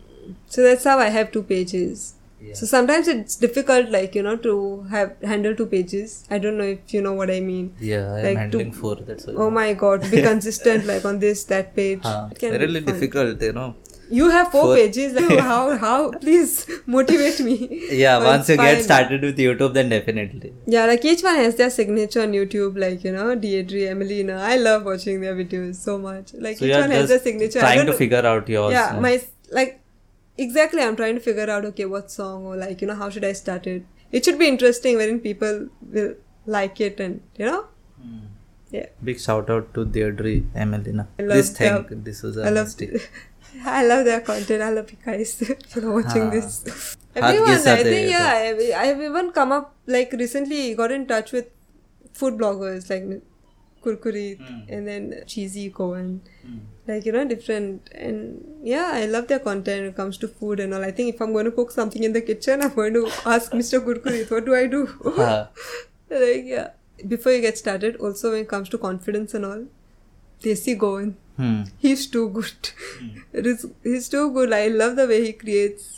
so 0.47 0.63
that's 0.63 0.85
how 0.85 0.99
i 0.99 1.09
have 1.09 1.33
two 1.33 1.43
pages 1.43 2.15
Yeah. 2.47 2.55
so 2.61 2.67
sometimes 2.71 3.09
it's 3.15 3.37
difficult 3.45 3.91
like 3.97 4.15
you 4.19 4.23
know 4.29 4.37
to 4.47 4.55
have 4.95 5.13
handle 5.33 5.55
two 5.61 5.67
pages 5.75 6.17
i 6.37 6.39
don't 6.47 6.59
know 6.63 6.69
if 6.75 6.93
you 6.97 7.03
know 7.07 7.13
what 7.21 7.31
i 7.37 7.41
mean 7.53 7.67
Yeah, 7.81 8.07
I'm 8.13 8.25
Like 8.25 8.35
to- 8.35 8.39
handling 8.41 8.73
four. 8.83 8.97
That's 8.97 9.27
why. 9.27 9.35
oh 9.45 9.51
my 9.59 9.69
god 9.85 10.11
be 10.11 10.21
consistent 10.29 10.87
like 10.93 11.05
on 11.13 11.19
this 11.27 11.45
that 11.55 11.75
page 11.81 12.01
Huh. 12.03 12.29
It 12.33 12.39
can 12.45 12.53
Really 12.65 12.81
difficult, 12.93 13.43
you 13.49 13.53
know. 13.59 13.69
you 14.17 14.27
have 14.33 14.49
four, 14.55 14.63
Four. 14.65 14.73
pages 14.79 15.15
like, 15.19 15.39
how 15.51 15.61
how 15.85 15.99
please 16.25 16.51
motivate 16.97 17.39
me 17.47 17.55
Yeah, 18.01 18.17
once 18.27 18.49
you 18.53 18.57
get 18.63 18.83
started 18.89 19.23
with 19.29 19.39
YouTube, 19.45 19.73
then 19.79 19.89
definitely. 19.95 20.51
yeah 20.75 20.85
like 20.91 21.05
each 21.13 21.23
one 21.29 21.39
has 21.45 21.55
their 21.63 21.71
signature 21.79 22.23
on 22.27 22.33
youtube 22.41 22.79
like 22.87 23.07
you 23.09 23.13
know 23.17 23.29
Deirdre, 23.47 23.87
Emelina. 23.95 24.37
i 24.51 24.57
love 24.67 24.85
watching 24.91 25.21
their 25.27 25.35
videos 25.41 25.77
so 25.89 25.97
much 26.09 26.35
like 26.49 26.59
So 26.59 26.67
each 26.67 26.77
one 26.83 26.91
has 26.99 27.09
their 27.15 27.23
signature 27.31 27.61
trying 27.67 27.87
to 27.93 27.97
figure 28.03 28.25
out 28.35 28.49
yours. 28.57 28.73
yeah 28.79 29.01
my 29.07 29.15
like 29.61 29.73
exactly 30.37 30.83
i'm 30.83 30.97
trying 30.97 31.15
to 31.15 31.21
figure 31.21 31.49
out 31.51 31.65
okay 31.65 31.85
what 31.85 32.11
song 32.11 32.45
or 32.45 32.57
like 32.57 32.81
you 32.81 32.87
know 32.87 32.95
how 32.95 33.11
should 33.11 33.25
i 33.25 33.33
start 33.33 33.67
it? 33.67 33.85
It 34.13 34.25
should 34.25 34.39
be 34.39 34.47
interesting 34.47 34.97
wherein 34.97 35.19
people 35.21 35.69
will 35.93 36.15
like 36.47 36.81
it 36.81 37.01
and 37.01 37.21
you 37.37 37.47
know? 37.47 37.67
Mm. 38.01 38.27
yeah. 38.71 38.87
Big 39.03 39.21
shout 39.21 39.51
out 39.51 39.73
to 39.75 39.85
deirdre 39.85 40.35
emelina 40.65 41.07
this 41.17 41.51
thing 41.57 42.03
this 42.09 42.23
was 42.23 42.37
a 42.37 42.47
I 42.47 42.51
love. 42.51 42.75
I 43.65 43.87
love 43.87 44.05
their 44.05 44.21
content. 44.21 44.63
I 44.63 44.71
love 44.71 44.91
you 44.91 44.99
guys 45.05 45.35
for 45.69 45.81
watching 45.93 46.23
ah. 46.23 46.31
this. 46.31 46.97
Everyone 47.17 47.51
i 47.51 47.83
think 47.85 48.11
yeah 48.11 48.31
I, 48.37 48.83
I 48.83 48.87
have 48.87 49.01
even 49.01 49.31
come 49.31 49.53
up 49.53 49.75
like 49.87 50.13
recently 50.13 50.75
got 50.75 50.91
in 50.91 51.07
touch 51.07 51.31
with 51.31 51.47
food 52.13 52.35
bloggers 52.41 52.91
like 52.91 53.05
Kurkuri 53.85 54.27
Hmm. 54.39 54.61
and 54.77 54.89
then 54.91 55.09
Cheesy 55.33 55.65
Cohen, 55.79 56.13
like 56.89 57.07
you 57.09 57.13
know 57.17 57.25
different 57.33 57.91
and 57.95 58.45
yeah, 58.73 58.91
I 59.01 59.07
love 59.15 59.29
their 59.33 59.39
content 59.49 59.83
when 59.83 59.91
it 59.91 59.97
comes 59.97 60.19
to 60.25 60.29
food 60.29 60.61
and 60.67 60.75
all. 60.79 60.85
I 60.89 60.91
think 61.01 61.15
if 61.15 61.21
I'm 61.27 61.33
going 61.39 61.51
to 61.51 61.57
cook 61.61 61.71
something 61.79 62.03
in 62.11 62.13
the 62.19 62.23
kitchen, 62.31 62.63
I'm 62.69 62.75
going 62.75 62.95
to 63.01 63.05
ask 63.35 63.53
Mr. 63.63 63.81
Kurkuri, 63.89 64.23
what 64.31 64.45
do 64.51 64.55
I 64.63 64.67
do? 64.67 64.83
like 66.11 66.45
yeah. 66.55 66.71
Before 67.09 67.33
you 67.33 67.41
get 67.41 67.59
started, 67.59 67.97
also 67.97 68.31
when 68.33 68.41
it 68.43 68.49
comes 68.49 68.69
to 68.71 68.79
confidence 68.79 69.35
and 69.35 69.45
all, 69.45 69.65
Desi 70.43 70.77
Goan. 70.79 71.17
Hmm. 71.37 71.63
He's 71.79 72.07
too 72.07 72.29
good. 72.31 72.71
It 73.33 73.47
is 73.53 73.67
he's 73.83 74.09
too 74.09 74.31
good. 74.39 74.53
I 74.53 74.69
love 74.69 74.95
the 75.03 75.07
way 75.13 75.25
he 75.25 75.33
creates. 75.33 75.91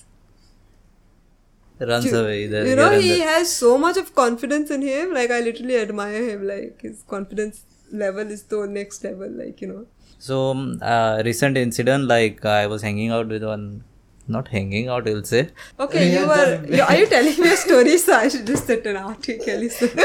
Runs 1.79 2.11
away. 2.11 2.45
You 2.45 2.75
know, 2.77 2.99
he 2.99 3.21
has 3.21 3.55
so 3.55 3.77
much 3.77 3.99
of 3.99 4.15
confidence 4.15 4.71
in 4.71 4.81
him. 4.81 5.13
Like 5.13 5.31
I 5.31 5.41
literally 5.41 5.77
admire 5.77 6.23
him. 6.31 6.47
Like 6.49 6.81
his 6.81 7.03
confidence 7.07 7.65
level 7.93 8.31
is 8.31 8.43
the 8.45 8.67
next 8.67 9.05
level. 9.05 9.29
Like 9.31 9.61
you 9.61 9.69
know. 9.69 9.87
So, 10.19 10.51
um, 10.51 10.79
uh, 10.83 11.23
recent 11.25 11.57
incident 11.59 12.05
like 12.05 12.45
I 12.45 12.67
was 12.67 12.83
hanging 12.83 13.11
out 13.11 13.29
with 13.29 13.45
one, 13.45 13.85
not 14.29 14.49
hanging 14.49 14.89
out, 14.89 15.07
I'll 15.09 15.23
say. 15.25 15.51
Okay, 15.79 16.13
Yeah, 16.13 16.21
you 16.23 16.31
are. 16.31 16.67
you- 16.77 16.83
Are 16.83 16.97
you 16.97 17.07
telling 17.07 17.39
me 17.41 17.53
a 17.53 17.57
story? 17.67 17.99
So 17.99 18.15
I 18.15 18.29
should 18.29 18.47
just 18.47 18.67
sit 18.67 18.87
and 18.87 18.97
article 18.99 19.57
listen. 19.67 19.91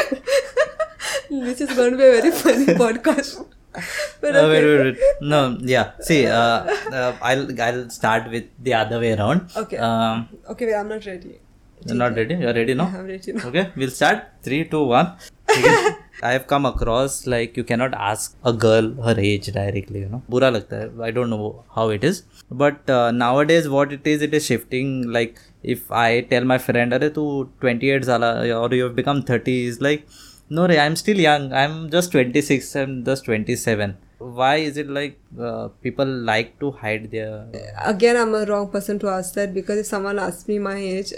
Which 1.30 1.62
is 1.62 1.72
going 1.74 1.92
to 1.92 1.98
be 1.98 2.04
a 2.04 2.12
very 2.22 2.32
funny 2.32 2.66
podcast. 2.84 3.46
But 4.20 4.36
Uh, 4.36 4.48
wait, 4.52 4.64
wait, 4.66 4.80
wait. 4.86 4.98
No, 5.22 5.58
yeah. 5.62 5.92
See, 6.02 6.28
uh, 6.28 6.60
uh, 7.00 7.16
I'll 7.22 7.46
I'll 7.68 7.90
start 7.90 8.30
with 8.30 8.46
the 8.68 8.74
other 8.74 9.00
way 9.00 9.14
around. 9.14 9.50
Okay. 9.64 9.78
Um, 9.78 10.28
Okay, 10.50 10.66
wait, 10.66 10.76
I'm 10.76 10.90
not 10.90 11.06
ready. 11.06 11.40
you're 11.86 11.96
not 12.04 12.16
ready. 12.22 12.36
You're 12.36 12.54
ready 12.54 12.74
now. 12.82 12.88
I'm 12.98 13.08
ready 13.14 13.32
now. 13.38 13.48
Okay, 13.48 13.64
we'll 13.78 13.96
start. 14.02 14.26
Three, 14.44 14.66
two, 14.74 14.84
one. 14.84 15.14
Okay. 16.21 16.27
I 16.29 16.33
have 16.33 16.47
come 16.53 16.67
across 16.69 17.17
like 17.33 17.57
you 17.61 17.65
cannot 17.71 17.95
ask 18.11 18.37
a 18.45 18.53
girl 18.65 18.87
her 19.07 19.15
age 19.31 19.49
directly. 19.57 20.01
You 20.05 20.09
know, 20.15 20.23
बुरा 20.31 20.51
लगता 20.51 20.81
है. 20.83 20.87
I 21.09 21.11
don't 21.19 21.31
know 21.35 21.51
how 21.75 21.89
it 21.97 22.05
is, 22.11 22.23
but 22.63 22.91
uh, 22.99 23.11
nowadays 23.11 23.69
what 23.75 23.93
it 23.99 24.07
is, 24.15 24.23
it 24.29 24.35
is 24.41 24.47
shifting. 24.47 24.95
Like 25.19 25.43
if 25.77 25.91
I 26.05 26.07
tell 26.33 26.49
my 26.55 26.59
friend, 26.69 26.93
अरे 27.01 27.09
तू 27.19 27.27
28 27.65 28.05
साला 28.11 28.33
or 28.63 28.75
you 28.79 28.85
have 28.89 28.97
become 29.03 29.23
30, 29.33 29.59
is 29.75 29.81
like, 29.89 30.07
no, 30.59 30.67
रे, 30.73 30.79
I'm 30.87 30.97
still 31.05 31.21
young. 31.27 31.53
I'm 31.63 31.79
just 31.99 32.13
26. 32.19 32.75
I'm 32.85 32.97
just 33.13 33.25
27. 33.31 33.97
Why 34.41 34.53
is 34.67 34.77
it 34.83 34.89
like 34.99 35.17
uh, 35.47 35.69
people 35.87 36.13
like 36.33 36.53
to 36.61 36.71
hide 36.83 37.11
their? 37.11 37.33
Again, 37.95 38.17
I'm 38.17 38.35
a 38.35 38.45
wrong 38.51 38.69
person 38.77 38.99
to 39.01 39.09
ask 39.15 39.35
that 39.41 39.53
because 39.63 39.79
if 39.87 39.87
someone 39.95 40.19
asks 40.19 40.49
me 40.49 40.59
my 40.59 40.77
age, 40.77 41.13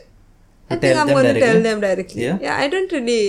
I 0.70 0.75
You 0.75 0.80
think 0.80 0.94
tell 0.94 0.99
I'm 1.02 1.06
them 1.11 1.16
going 1.18 1.35
to 1.35 1.40
tell 1.40 1.52
directly? 1.52 1.62
them 1.68 1.80
directly. 1.85 2.25
Yeah? 2.25 2.56
I 2.62 2.66
don't 2.76 2.90
really. 2.92 3.20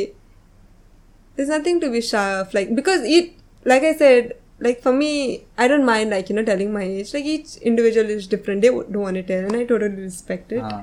there's 1.36 1.48
nothing 1.48 1.80
to 1.80 1.90
be 1.90 2.00
shy 2.00 2.34
of, 2.40 2.52
like 2.54 2.74
because 2.74 3.02
it, 3.02 3.32
like 3.64 3.82
I 3.82 3.94
said, 3.94 4.34
like 4.60 4.82
for 4.82 4.92
me, 4.92 5.44
I 5.58 5.68
don't 5.68 5.84
mind 5.84 6.10
like 6.10 6.28
you 6.30 6.36
know 6.36 6.44
telling 6.44 6.72
my 6.72 6.82
age. 6.82 7.12
Like 7.14 7.24
each 7.24 7.56
individual 7.56 8.08
is 8.18 8.26
different. 8.26 8.62
They 8.62 8.68
don't 8.68 9.00
want 9.06 9.16
to 9.16 9.22
tell, 9.22 9.44
and 9.44 9.56
I 9.56 9.64
totally 9.64 10.02
respect 10.10 10.52
it. 10.52 10.62
Uh, 10.62 10.82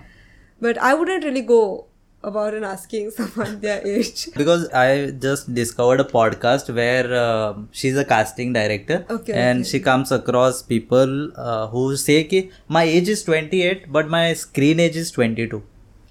But 0.65 0.77
I 0.87 0.93
wouldn't 0.93 1.23
really 1.23 1.41
go 1.41 1.59
about 2.29 2.53
and 2.57 2.65
asking 2.65 3.09
someone 3.19 3.53
their 3.61 3.77
age. 3.91 4.19
because 4.41 4.65
I 4.81 5.11
just 5.23 5.47
discovered 5.59 6.01
a 6.01 6.03
podcast 6.09 6.67
where 6.79 7.07
um 7.21 7.63
she's 7.79 7.97
a 7.97 8.05
casting 8.11 8.53
director 8.57 8.97
Okay, 9.15 9.33
and 9.45 9.61
okay. 9.63 9.69
she 9.71 9.79
comes 9.87 10.11
across 10.17 10.61
people 10.73 11.15
uh, 11.35 11.65
who 11.71 11.83
say 12.03 12.17
कि 12.33 12.43
my 12.77 12.83
age 12.99 13.09
is 13.15 13.23
28 13.29 13.87
but 13.97 14.13
my 14.17 14.21
screen 14.43 14.83
age 14.87 14.99
is 15.03 15.09
22 15.17 15.63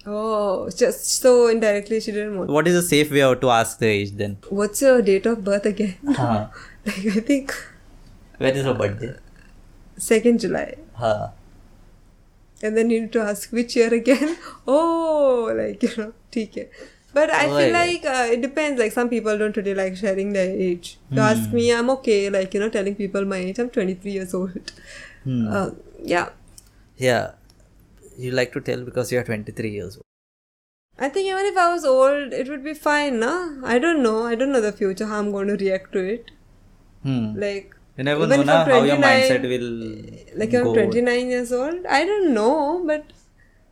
Oh, 0.07 0.67
just 0.75 1.05
so 1.21 1.47
indirectly 1.47 1.99
she 1.99 2.11
didn't 2.11 2.37
want. 2.37 2.49
what 2.49 2.67
is 2.67 2.75
a 2.75 2.81
safe 2.81 3.11
way 3.11 3.21
out 3.21 3.41
to 3.41 3.49
ask 3.55 3.77
the 3.79 3.87
age 3.87 4.11
then 4.21 4.37
What's 4.49 4.81
your 4.81 5.01
date 5.01 5.25
of 5.27 5.43
birth 5.43 5.65
again? 5.65 5.95
हाँ 6.21 6.39
like 6.85 7.05
I 7.17 7.19
think 7.27 7.53
when 8.39 8.55
is 8.61 8.65
her 8.65 8.73
birthday 8.73 9.13
second 9.97 10.39
July. 10.39 10.65
हाँ 11.01 11.33
and 12.63 12.77
then 12.77 12.89
you 12.93 13.01
need 13.01 13.11
to 13.13 13.21
ask 13.21 13.51
which 13.51 13.75
year 13.75 13.93
again 13.93 14.35
oh 14.67 15.51
like 15.59 15.83
you 15.83 15.91
know 15.97 16.13
TK. 16.31 16.65
but 17.13 17.29
i 17.37 17.45
Oh, 17.45 17.57
feel 17.57 17.67
yeah. 17.71 17.77
like 17.77 18.05
uh, 18.05 18.25
it 18.33 18.41
depends 18.41 18.79
like 18.79 18.91
some 18.97 19.09
people 19.09 19.37
don't 19.37 19.57
really 19.57 19.73
like 19.79 19.95
sharing 20.01 20.33
their 20.33 20.51
age 20.67 20.97
you 21.11 21.19
ask 21.29 21.49
Hmm. 21.49 21.55
me 21.59 21.63
i'm 21.77 21.89
okay 21.93 22.19
like 22.35 22.53
you 22.57 22.59
know 22.59 22.69
telling 22.75 22.95
people 22.99 23.25
my 23.33 23.37
age 23.49 23.59
i'm 23.63 23.69
23 23.69 24.11
years 24.17 24.33
old 24.41 24.71
Hmm. 25.23 25.47
uh, 25.57 25.69
yeah 26.13 26.29
yeah 26.97 27.31
you 28.17 28.31
like 28.31 28.51
to 28.53 28.61
tell 28.61 28.83
because 28.83 29.11
you 29.11 29.19
are 29.19 29.23
23 29.23 29.69
years 29.69 29.97
old. 29.97 30.05
I 30.99 31.09
think 31.09 31.27
even 31.27 31.45
if 31.45 31.57
i 31.57 31.73
was 31.73 31.85
old 31.85 32.33
it 32.39 32.49
would 32.49 32.63
be 32.63 32.73
fine 32.73 33.19
no 33.19 33.61
i 33.65 33.79
don't 33.79 34.03
know. 34.03 34.23
I 34.23 34.35
don't 34.35 34.51
know 34.51 34.61
the 34.61 34.71
future 34.71 35.05
how 35.05 35.19
i'm 35.19 35.31
going 35.31 35.47
to 35.47 35.55
react 35.55 35.93
to 35.93 36.03
it. 36.15 36.31
Hmm. 37.03 37.33
like 37.43 37.75
you 37.97 38.03
never 38.03 38.27
know 38.27 38.43
na, 38.43 38.63
how 38.65 38.83
your 38.83 38.97
29 38.97 39.01
mindset 39.05 39.47
will 39.53 39.69
like 40.41 40.53
i'm 40.53 40.65
go. 40.65 40.73
29 40.75 41.29
years 41.35 41.51
old 41.51 41.85
i 41.85 42.03
don't 42.05 42.33
know 42.33 42.83
but 42.85 43.05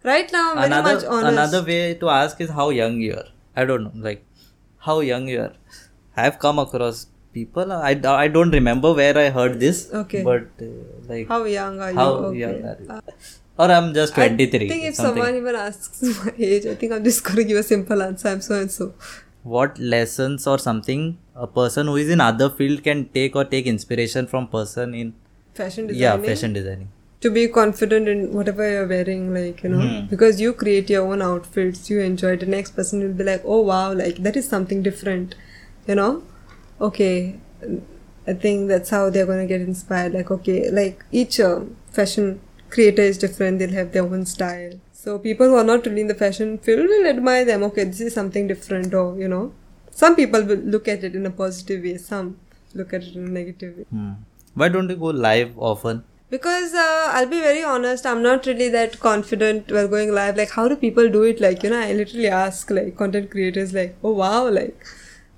right 0.03 0.31
now 0.31 0.45
i'm 0.53 0.57
very 0.57 0.65
another 0.67 0.93
much 0.95 1.05
honest. 1.05 1.33
another 1.33 1.63
way 1.67 1.93
to 1.93 2.09
ask 2.09 2.41
is 2.41 2.49
how 2.49 2.69
young 2.69 2.99
you 3.01 3.13
are. 3.13 3.29
I 3.55 3.65
don't 3.65 3.83
know 3.83 3.91
like 4.09 4.25
how 4.87 4.99
young 5.01 5.27
you 5.27 5.41
are. 5.41 5.53
I 6.17 6.23
have 6.23 6.39
come 6.39 6.57
across 6.57 7.05
people 7.33 7.71
i, 7.71 7.91
I 7.91 8.27
don't 8.27 8.51
remember 8.51 8.93
where 8.93 9.17
i 9.17 9.29
heard 9.29 9.59
this 9.59 9.89
Okay. 9.93 10.23
but 10.23 10.47
uh, 10.61 10.65
like 11.07 11.27
how 11.27 11.43
young 11.43 11.79
are 11.79 11.93
how 11.93 12.09
you 12.09 12.25
okay. 12.29 12.39
young 12.39 12.65
are 12.71 12.77
you? 12.81 12.89
Uh, 12.89 13.01
or 13.63 13.67
i'm 13.77 13.87
just 13.97 14.13
23 14.15 14.65
I 14.65 14.69
think 14.73 14.83
if 14.89 14.95
something. 14.95 15.23
someone 15.23 15.35
even 15.41 15.55
asks 15.63 16.01
my 16.25 16.33
age, 16.49 16.65
I 16.73 16.75
think 16.81 16.93
I'm 16.97 17.03
just 17.09 17.23
going 17.23 17.37
to 17.41 17.43
give 17.53 17.57
a 17.57 17.63
simple 17.71 18.01
answer. 18.09 18.29
I'm 18.29 18.41
so 18.49 18.59
and 18.65 18.71
so. 18.79 18.93
what 19.55 19.77
lessons 19.95 20.45
or 20.51 20.57
something 20.67 21.03
a 21.47 21.47
person 21.57 21.87
who 21.91 21.95
is 22.03 22.09
in 22.15 22.21
other 22.29 22.49
field 22.61 22.83
can 22.87 23.03
take 23.17 23.35
or 23.41 23.43
take 23.55 23.67
inspiration 23.73 24.27
from 24.31 24.47
person 24.55 24.93
in 25.01 25.11
Fashion 25.59 25.87
designing. 25.87 26.01
yeah 26.23 26.31
fashion 26.31 26.53
designing 26.61 26.89
To 27.23 27.29
be 27.35 27.41
confident 27.55 28.09
in 28.11 28.19
whatever 28.35 28.65
you're 28.73 28.87
wearing, 28.89 29.23
like, 29.37 29.57
you 29.63 29.69
know, 29.71 29.79
Hmm. 29.85 29.95
because 30.11 30.37
you 30.43 30.51
create 30.59 30.91
your 30.93 31.01
own 31.13 31.23
outfits, 31.29 31.89
you 31.93 31.97
enjoy 32.03 32.29
it. 32.35 32.43
The 32.43 32.51
next 32.53 32.75
person 32.77 33.01
will 33.05 33.15
be 33.21 33.25
like, 33.29 33.41
oh 33.55 33.57
wow, 33.69 33.87
like 34.01 34.21
that 34.27 34.37
is 34.41 34.45
something 34.53 34.83
different, 34.85 35.33
you 35.89 35.97
know? 35.99 36.11
Okay, 36.89 37.15
I 38.27 38.35
think 38.45 38.69
that's 38.69 38.89
how 38.97 39.01
they're 39.09 39.25
going 39.31 39.41
to 39.45 39.49
get 39.53 39.65
inspired. 39.65 40.13
Like, 40.19 40.31
okay, 40.37 40.57
like 40.79 41.03
each 41.23 41.39
uh, 41.49 41.59
fashion 41.99 42.29
creator 42.69 43.01
is 43.01 43.17
different, 43.17 43.59
they'll 43.59 43.79
have 43.81 43.91
their 43.91 44.03
own 44.03 44.25
style. 44.25 44.73
So 44.93 45.17
people 45.17 45.47
who 45.47 45.55
are 45.55 45.63
not 45.63 45.85
really 45.85 46.01
in 46.01 46.07
the 46.07 46.15
fashion 46.15 46.57
field 46.57 46.87
will 46.87 47.07
admire 47.07 47.45
them. 47.45 47.63
Okay, 47.63 47.85
this 47.85 48.01
is 48.01 48.13
something 48.13 48.47
different, 48.47 48.93
or 48.93 49.17
you 49.17 49.27
know, 49.27 49.53
some 49.91 50.15
people 50.15 50.43
will 50.43 50.63
look 50.75 50.87
at 50.87 51.03
it 51.03 51.15
in 51.15 51.25
a 51.25 51.31
positive 51.31 51.83
way, 51.83 51.97
some 51.97 52.37
look 52.73 52.93
at 52.93 53.03
it 53.03 53.15
in 53.15 53.27
a 53.27 53.31
negative 53.31 53.77
way. 53.77 53.85
hmm. 53.89 54.11
why 54.53 54.69
don't 54.69 54.89
you 54.89 54.95
go 54.95 55.11
live 55.27 55.57
often 55.57 56.03
Because 56.31 56.73
uh, 56.75 57.05
I'll 57.11 57.29
be 57.29 57.39
very 57.43 57.63
honest, 57.63 58.05
I'm 58.05 58.21
not 58.21 58.45
really 58.45 58.69
that 58.69 58.99
confident 58.99 59.71
while 59.71 59.87
going 59.87 60.11
live. 60.11 60.37
Like, 60.37 60.51
how 60.51 60.67
do 60.67 60.75
people 60.75 61.09
do 61.09 61.23
it? 61.23 61.41
Like, 61.41 61.63
you 61.63 61.71
know, 61.71 61.79
I 61.79 61.93
literally 61.93 62.27
ask 62.27 62.69
like 62.69 62.95
content 62.99 63.31
creators, 63.31 63.73
like, 63.73 63.95
oh 64.03 64.11
wow, 64.11 64.47
like. 64.47 64.85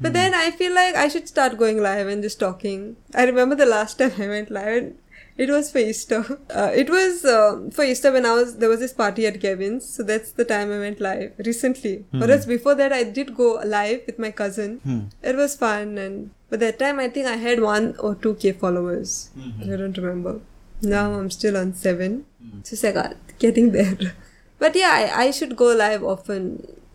But 0.01 0.13
then 0.13 0.33
I 0.33 0.49
feel 0.49 0.73
like 0.73 0.95
I 0.95 1.07
should 1.07 1.27
start 1.27 1.57
going 1.57 1.81
live 1.81 2.07
and 2.07 2.23
just 2.23 2.39
talking. 2.39 2.97
I 3.15 3.23
remember 3.23 3.55
the 3.55 3.67
last 3.67 3.97
time 4.03 4.11
I 4.19 4.27
went 4.27 4.51
live, 4.51 4.77
and 4.83 4.97
it 5.43 5.49
was 5.55 5.71
for 5.73 5.79
Easter. 5.79 6.21
Uh, 6.61 6.71
it 6.81 6.89
was 6.95 7.23
uh, 7.33 7.69
for 7.75 7.83
Easter 7.91 8.11
when 8.15 8.25
I 8.31 8.33
was 8.39 8.57
there 8.61 8.69
was 8.73 8.81
this 8.85 8.93
party 9.01 9.25
at 9.29 9.39
Kevin's, 9.45 9.87
so 9.95 10.03
that's 10.11 10.31
the 10.39 10.45
time 10.45 10.71
I 10.71 10.79
went 10.85 10.99
live 11.05 11.33
recently. 11.49 11.93
Whereas 12.11 12.45
before 12.45 12.75
that, 12.81 12.93
I 12.99 13.03
did 13.17 13.35
go 13.35 13.49
live 13.77 14.01
with 14.05 14.19
my 14.25 14.31
cousin. 14.41 14.79
Hmm. 14.89 14.99
It 15.31 15.35
was 15.43 15.55
fun, 15.63 15.97
and 16.05 16.31
but 16.49 16.59
that 16.65 16.79
time 16.83 16.99
I 17.05 17.07
think 17.15 17.27
I 17.35 17.37
had 17.47 17.61
one 17.61 17.95
or 17.99 18.15
two 18.25 18.35
k 18.35 18.51
followers. 18.65 19.15
I 19.61 19.75
don't 19.83 19.97
remember. 19.97 20.35
Now 20.81 21.05
I'm 21.13 21.31
still 21.39 21.57
on 21.63 21.73
seven. 21.73 22.25
So 22.63 22.73
it's 22.73 22.83
like 22.83 22.95
uh, 23.05 23.13
getting 23.39 23.71
there. 23.71 23.97
But 24.61 24.75
yeah, 24.75 24.91
I, 24.93 25.23
I 25.23 25.31
should 25.31 25.55
go 25.59 25.67
live 25.75 26.03
often. 26.03 26.41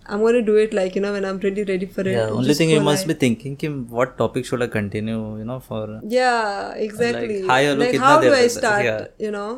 I'm 0.08 0.20
gonna 0.24 0.42
do 0.48 0.56
it 0.64 0.74
like 0.78 0.94
you 0.98 1.00
know 1.04 1.12
when 1.12 1.24
I'm 1.30 1.38
really 1.44 1.64
ready 1.70 1.86
for 1.94 2.02
it. 2.02 2.10
yeah 2.16 2.28
only 2.40 2.54
thing 2.58 2.70
you 2.74 2.80
must 2.88 3.06
be 3.12 3.14
thinking 3.22 3.56
कि 3.62 3.70
what 4.00 4.12
topic 4.18 4.44
should 4.50 4.62
i 4.66 4.68
continue 4.74 5.20
you 5.38 5.44
know 5.52 5.58
for 5.70 5.80
Yeah, 6.16 6.74
exactly. 6.88 7.38
hi, 7.46 7.62
hello, 7.64 7.80
like 7.84 7.96
how 8.08 8.20
do 8.26 8.32
I 8.42 8.46
start? 8.58 8.84
yeah. 8.90 9.06
You 9.26 9.32
know. 9.38 9.48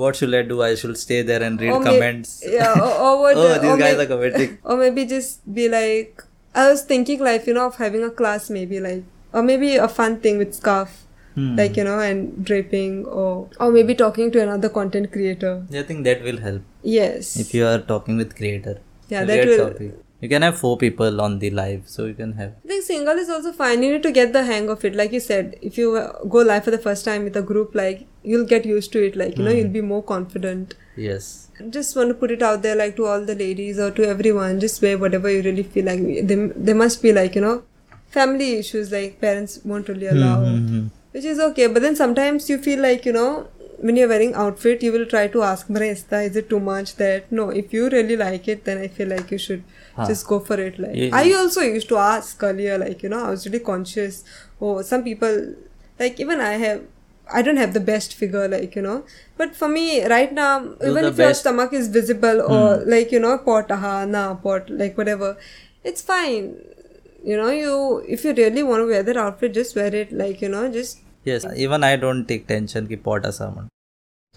what 0.00 0.16
should 0.18 0.34
i 0.36 0.40
do 0.48 0.56
i 0.64 0.66
should 0.80 0.96
stay 1.02 1.18
there 1.28 1.42
and 1.44 1.62
read 1.64 1.70
Or 1.74 1.76
may- 1.84 1.86
comments 1.90 2.32
yeah, 2.54 2.72
or, 2.86 2.90
or 3.04 3.12
what? 3.22 3.36
oh 3.42 3.44
or 3.44 3.54
these 3.62 3.78
guys 3.82 3.94
may- 3.96 4.02
are 4.02 4.08
commenting 4.10 4.50
or 4.72 4.74
maybe 4.80 5.04
just 5.12 5.38
be 5.58 5.68
like 5.74 6.24
i 6.62 6.64
was 6.70 6.82
thinking 6.90 7.22
like 7.28 7.46
you 7.50 7.54
know 7.58 7.64
of 7.70 7.78
having 7.84 8.04
a 8.08 8.10
class 8.18 8.48
maybe 8.56 8.80
like 8.88 9.04
or 9.32 9.42
maybe 9.50 9.70
a 9.86 9.88
fun 10.00 10.18
thing 10.26 10.42
with 10.44 10.52
scarf 10.62 10.98
Hmm. 11.38 11.48
like 11.62 11.76
you 11.78 11.82
know 11.86 11.96
and 12.04 12.44
draping 12.50 12.94
or 13.22 13.32
or 13.64 13.66
maybe 13.78 13.94
talking 13.98 14.30
to 14.36 14.40
another 14.44 14.68
content 14.76 15.08
creator 15.16 15.50
i 15.80 15.82
think 15.90 16.04
that 16.10 16.22
will 16.28 16.40
help 16.46 16.62
yes 16.94 17.28
if 17.42 17.52
you 17.58 17.66
are 17.72 17.80
talking 17.90 18.16
with 18.22 18.32
creator 18.38 18.74
yeah 19.08 19.24
that 19.24 19.46
will 19.46 19.64
topic. 19.70 19.94
You 20.20 20.28
can 20.28 20.42
have 20.42 20.58
four 20.58 20.76
people 20.76 21.20
on 21.20 21.38
the 21.38 21.48
live, 21.56 21.82
so 21.86 22.04
you 22.06 22.14
can 22.14 22.32
have. 22.38 22.54
I 22.64 22.68
think 22.68 22.84
single 22.84 23.18
is 23.24 23.28
also 23.30 23.52
fine. 23.52 23.84
You 23.84 23.92
need 23.92 24.02
to 24.06 24.10
get 24.10 24.32
the 24.32 24.42
hang 24.48 24.68
of 24.68 24.84
it. 24.84 24.96
Like 25.00 25.12
you 25.12 25.20
said, 25.20 25.54
if 25.62 25.78
you 25.78 25.94
uh, 25.96 26.24
go 26.24 26.38
live 26.48 26.64
for 26.64 26.72
the 26.72 26.78
first 26.86 27.04
time 27.04 27.22
with 27.22 27.36
a 27.36 27.42
group, 27.50 27.76
like 27.80 28.00
you'll 28.24 28.46
get 28.52 28.66
used 28.66 28.90
to 28.96 29.04
it. 29.10 29.14
Like 29.20 29.38
you 29.38 29.44
know, 29.44 29.52
you'll 29.58 29.68
be 29.76 29.80
more 29.92 30.02
confident. 30.02 30.74
Yes. 30.96 31.28
Just 31.70 31.94
want 31.94 32.08
to 32.08 32.14
put 32.14 32.32
it 32.32 32.42
out 32.42 32.62
there, 32.62 32.74
like 32.80 32.96
to 32.96 33.06
all 33.06 33.24
the 33.24 33.36
ladies 33.36 33.78
or 33.78 33.92
to 33.92 34.08
everyone. 34.08 34.58
Just 34.58 34.82
wear 34.82 34.98
whatever 34.98 35.30
you 35.30 35.42
really 35.42 35.62
feel 35.76 35.84
like. 35.92 36.02
There, 36.32 36.48
there 36.70 36.74
must 36.74 37.00
be 37.00 37.12
like 37.12 37.36
you 37.36 37.40
know, 37.46 37.62
family 38.18 38.54
issues 38.64 38.90
like 38.90 39.20
parents 39.20 39.60
won't 39.64 39.88
really 39.88 40.08
allow, 40.08 40.36
Mhm. 40.42 40.90
which 41.12 41.24
is 41.36 41.38
okay. 41.38 41.68
But 41.68 41.82
then 41.82 41.94
sometimes 41.94 42.50
you 42.50 42.58
feel 42.58 42.80
like 42.90 43.06
you 43.06 43.12
know. 43.12 43.30
When 43.80 43.96
you're 43.96 44.08
wearing 44.08 44.34
outfit, 44.34 44.82
you 44.82 44.90
will 44.92 45.06
try 45.06 45.28
to 45.28 45.42
ask, 45.42 45.68
Marista, 45.68 46.24
is 46.28 46.36
it 46.36 46.48
too 46.50 46.58
much 46.58 46.96
that? 46.96 47.30
No, 47.30 47.50
if 47.50 47.72
you 47.72 47.88
really 47.88 48.16
like 48.16 48.48
it, 48.48 48.64
then 48.64 48.78
I 48.78 48.88
feel 48.88 49.08
like 49.08 49.30
you 49.30 49.38
should 49.38 49.62
Huh. 49.96 50.06
just 50.08 50.26
go 50.26 50.38
for 50.48 50.58
it. 50.60 50.78
Like 50.84 50.96
Yeah. 51.02 51.10
I 51.20 51.32
also 51.40 51.60
used 51.60 51.88
to 51.92 51.98
ask 51.98 52.42
earlier, 52.48 52.78
like 52.78 53.02
you 53.04 53.08
know, 53.14 53.22
I 53.24 53.30
was 53.30 53.46
really 53.46 53.60
conscious. 53.70 54.22
Oh, 54.60 54.82
some 54.82 55.04
people, 55.04 55.38
like 56.00 56.18
even 56.26 56.40
I 56.40 56.52
have, 56.64 56.82
I 57.38 57.42
don't 57.42 57.56
have 57.62 57.72
the 57.78 57.84
best 57.92 58.14
figure, 58.14 58.46
like 58.56 58.74
you 58.80 58.82
know. 58.82 58.98
But 59.36 59.54
for 59.62 59.68
me, 59.68 59.86
right 60.16 60.32
now, 60.32 60.52
even 60.82 60.96
if 60.98 61.02
your 61.04 61.10
best. 61.22 61.42
Hmm. 61.42 61.48
stomach 61.48 61.72
is 61.82 61.88
visible 61.98 62.42
or 62.42 62.62
like 62.96 63.12
you 63.12 63.20
know, 63.26 63.36
pot, 63.48 63.70
aha, 63.78 64.04
na, 64.04 64.22
pot, 64.46 64.70
like 64.84 64.96
whatever, 65.02 65.36
it's 65.84 66.02
fine. 66.02 66.54
You 67.24 67.36
know, 67.36 67.50
you 67.50 67.74
if 68.16 68.24
you 68.24 68.32
really 68.34 68.62
want 68.62 68.82
to 68.82 68.86
wear 68.86 69.02
that 69.02 69.16
outfit, 69.26 69.52
just 69.54 69.76
wear 69.76 69.94
it. 69.94 70.12
Like 70.12 70.40
you 70.46 70.48
know, 70.48 70.70
just 70.82 71.00
Yes. 71.30 71.46
Even 71.56 71.84
I 71.84 71.96
don't 71.96 72.26
take 72.32 72.46
tension 72.52 72.88
ki 72.92 72.96
pot 73.08 73.26
asa 73.32 73.48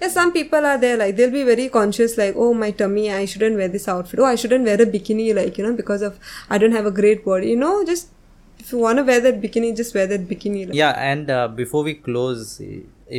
Yes, 0.01 0.13
some 0.15 0.32
people 0.36 0.65
are 0.65 0.77
there 0.84 0.97
like 0.97 1.15
they'll 1.15 1.36
be 1.36 1.43
very 1.43 1.67
conscious 1.73 2.17
like 2.17 2.36
oh 2.45 2.54
my 2.62 2.71
tummy 2.71 3.12
I 3.17 3.25
shouldn't 3.25 3.56
wear 3.63 3.67
this 3.67 3.88
outfit. 3.88 4.19
Oh 4.19 4.25
I 4.25 4.36
shouldn't 4.43 4.65
wear 4.65 4.82
a 4.82 4.88
bikini 4.95 5.27
like 5.36 5.58
you 5.60 5.65
know 5.67 5.73
because 5.82 6.01
of 6.01 6.19
I 6.49 6.58
don't 6.58 6.71
have 6.80 6.88
a 6.91 6.95
great 7.01 7.23
body. 7.25 7.49
You 7.49 7.58
know 7.63 7.73
just 7.86 8.10
if 8.58 8.71
you 8.71 8.80
want 8.80 8.97
to 8.97 9.04
wear 9.04 9.19
that 9.27 9.41
bikini 9.41 9.75
just 9.75 9.93
wear 9.93 10.08
that 10.08 10.27
bikini 10.27 10.65
like. 10.67 10.75
Yeah, 10.75 10.91
and 11.12 11.30
uh, 11.30 11.47
before 11.47 11.84
we 11.84 11.95
close, 11.95 12.62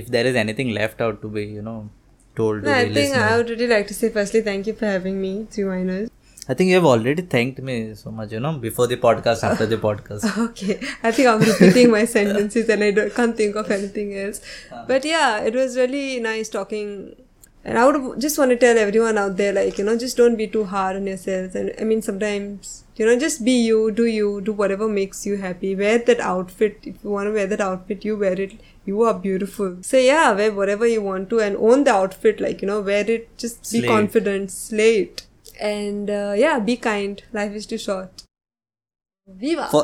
if 0.03 0.09
there 0.09 0.27
is 0.27 0.37
anything 0.37 0.71
left 0.71 1.01
out 1.01 1.21
to 1.23 1.29
be, 1.29 1.45
you 1.45 1.63
know, 1.63 1.91
told 2.37 2.63
to 2.63 2.69
No, 2.69 2.75
I 2.75 2.85
the 2.89 2.95
think 2.95 3.17
I 3.17 3.37
would 3.37 3.51
really 3.51 3.69
like 3.69 3.87
to 3.89 3.95
say 3.95 4.09
firstly 4.09 4.41
thank 4.41 4.67
you 4.67 4.75
for 4.75 4.87
having 4.87 5.21
me 5.21 5.47
three 5.51 5.65
minors 5.65 6.11
I 6.49 6.55
think 6.55 6.69
you 6.69 6.75
have 6.75 6.85
already 6.85 7.23
thanked 7.23 7.61
me 7.61 7.95
so 7.95 8.11
much, 8.11 8.33
you 8.33 8.41
know, 8.41 8.55
before 8.55 8.89
the 8.89 8.97
podcast, 8.97 9.45
after 9.49 9.65
the 9.65 9.77
podcast. 9.77 10.37
okay. 10.49 10.81
I 11.03 11.13
think 11.13 11.29
I'm 11.29 11.39
repeating 11.39 11.91
my 11.91 12.05
sentences 12.05 12.69
and 12.69 12.83
I 12.83 12.91
don't, 12.91 13.15
can't 13.15 13.37
think 13.37 13.55
of 13.55 13.71
anything 13.71 14.17
else. 14.17 14.41
Uh-huh. 14.71 14.85
But 14.89 15.05
yeah 15.05 15.41
it 15.41 15.55
was 15.55 15.77
really 15.77 16.19
nice 16.19 16.49
talking. 16.49 17.15
And 17.65 17.79
I 17.79 17.87
would 17.87 18.21
just 18.21 18.39
want 18.39 18.51
to 18.51 18.57
tell 18.57 18.77
everyone 18.77 19.17
out 19.19 19.37
there 19.37 19.53
like 19.53 19.79
you 19.79 19.85
know 19.85 19.97
just 19.97 20.17
don't 20.17 20.35
be 20.35 20.49
too 20.49 20.65
hard 20.65 20.97
on 20.97 21.07
yourselves. 21.07 21.55
And 21.55 21.73
I 21.81 21.85
mean 21.85 22.03
sometimes 22.03 22.83
you 22.97 23.07
know 23.07 23.17
just 23.17 23.45
be 23.45 23.53
you 23.53 23.93
do 23.93 24.05
you 24.05 24.41
do 24.41 24.53
whatever 24.53 24.89
makes 24.89 25.25
you 25.25 25.37
happy. 25.37 25.77
Wear 25.77 25.99
that 25.99 26.19
outfit. 26.19 26.81
If 26.83 27.05
you 27.05 27.11
want 27.11 27.29
to 27.29 27.33
wear 27.33 27.47
that 27.47 27.61
outfit 27.61 28.05
you 28.05 28.17
wear 28.17 28.41
it. 28.41 28.59
You 28.85 29.03
are 29.03 29.15
beautiful. 29.15 29.77
So 29.83 29.97
yeah 29.97 30.33
wear 30.33 30.51
whatever 30.51 30.89
you 30.89 31.03
want 31.03 31.31
to 31.31 31.39
and 31.39 31.57
own 31.57 31.85
the 31.85 31.93
outfit 31.93 32.41
like 32.41 32.63
you 32.63 32.67
know 32.67 32.81
wear 32.81 33.09
it. 33.09 33.39
Just 33.39 33.71
be 33.71 33.79
it. 33.79 33.87
confident. 33.87 34.51
Slay 34.51 35.03
it 35.03 35.27
and 35.71 36.11
uh, 36.11 36.35
yeah 36.45 36.59
be 36.69 36.77
kind 36.77 37.23
life 37.39 37.53
is 37.61 37.67
too 37.73 37.79
short 37.89 38.23
viva 39.43 39.69
For 39.71 39.83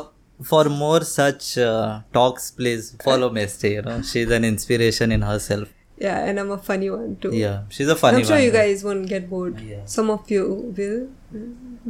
for 0.49 0.63
more 0.69 1.01
such 1.03 1.57
uh, 1.57 1.99
talks, 2.13 2.49
please 2.51 2.95
follow 3.03 3.29
Meste. 3.29 3.71
You 3.71 3.81
know, 3.81 4.01
she's 4.01 4.29
an 4.37 4.45
inspiration 4.49 5.11
in 5.11 5.21
herself. 5.29 5.67
Yeah, 6.05 6.19
and 6.27 6.39
I'm 6.39 6.51
a 6.51 6.57
funny 6.57 6.89
one 6.89 7.17
too. 7.23 7.31
Yeah, 7.35 7.63
she's 7.77 7.89
a 7.89 7.95
funny 8.03 8.19
I'm 8.19 8.23
sure 8.29 8.37
one. 8.37 8.45
you 8.45 8.51
guys 8.51 8.83
won't 8.85 9.09
get 9.09 9.29
bored. 9.29 9.59
Yeah. 9.59 9.81
Some 9.95 10.09
of 10.15 10.31
you 10.35 10.45
will, 10.77 11.01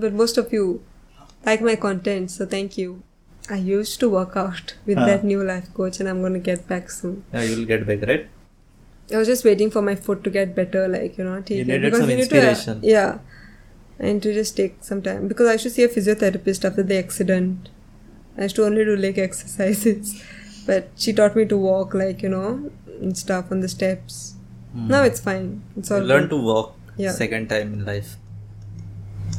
but 0.06 0.14
most 0.22 0.40
of 0.44 0.52
you 0.58 0.64
like 1.46 1.62
my 1.70 1.76
content, 1.76 2.32
so 2.38 2.48
thank 2.56 2.76
you. 2.84 3.04
I 3.52 3.58
used 3.68 4.00
to 4.06 4.10
work 4.16 4.36
out 4.46 4.74
with 4.88 4.98
Huh. 4.98 5.06
that 5.12 5.24
new 5.34 5.44
life 5.52 5.70
coach, 5.82 6.00
and 6.00 6.10
I'm 6.10 6.24
gonna 6.28 6.44
get 6.52 6.68
back 6.74 6.90
soon. 6.90 7.24
Yeah, 7.34 7.44
you'll 7.52 7.66
get 7.74 7.86
back, 7.92 8.08
right? 8.14 8.26
I 9.14 9.18
was 9.22 9.28
just 9.28 9.46
waiting 9.52 9.70
for 9.78 9.84
my 9.92 9.96
foot 10.08 10.24
to 10.24 10.34
get 10.40 10.56
better, 10.56 10.88
like 10.88 11.20
you 11.20 11.24
know, 11.30 11.38
You 11.48 11.66
needed 11.66 11.96
some 12.02 12.08
need 12.08 12.16
to, 12.16 12.22
uh, 12.22 12.50
inspiration. 12.50 12.82
yeah, 12.96 13.20
and 14.00 14.24
to 14.24 14.34
just 14.34 14.56
take 14.58 14.78
some 14.82 15.02
time 15.02 15.28
because 15.28 15.48
I 15.48 15.58
should 15.58 15.72
see 15.74 15.84
a 15.84 15.90
physiotherapist 15.90 16.64
after 16.66 16.84
the 16.84 16.98
accident. 16.98 17.70
I 18.38 18.44
used 18.44 18.56
to 18.56 18.66
only 18.66 18.86
do 18.86 18.96
leg 18.96 19.18
exercises, 19.20 20.24
but 20.66 20.90
she 20.96 21.12
taught 21.14 21.36
me 21.36 21.46
to 21.46 21.58
walk, 21.58 21.94
like 21.94 22.22
you 22.22 22.30
know, 22.30 22.72
and 23.02 23.18
stuff 23.18 23.52
on 23.52 23.60
the 23.60 23.68
steps. 23.68 24.36
Hmm. 24.74 24.88
Now 24.88 25.04
it's 25.04 25.20
fine. 25.20 25.62
It's 25.76 25.92
all 25.92 26.00
You 26.00 26.06
learn 26.06 26.30
to 26.30 26.38
walk 26.38 26.76
Yeah. 26.98 27.12
second 27.12 27.50
time 27.50 27.74
in 27.74 27.86
life. 27.86 28.16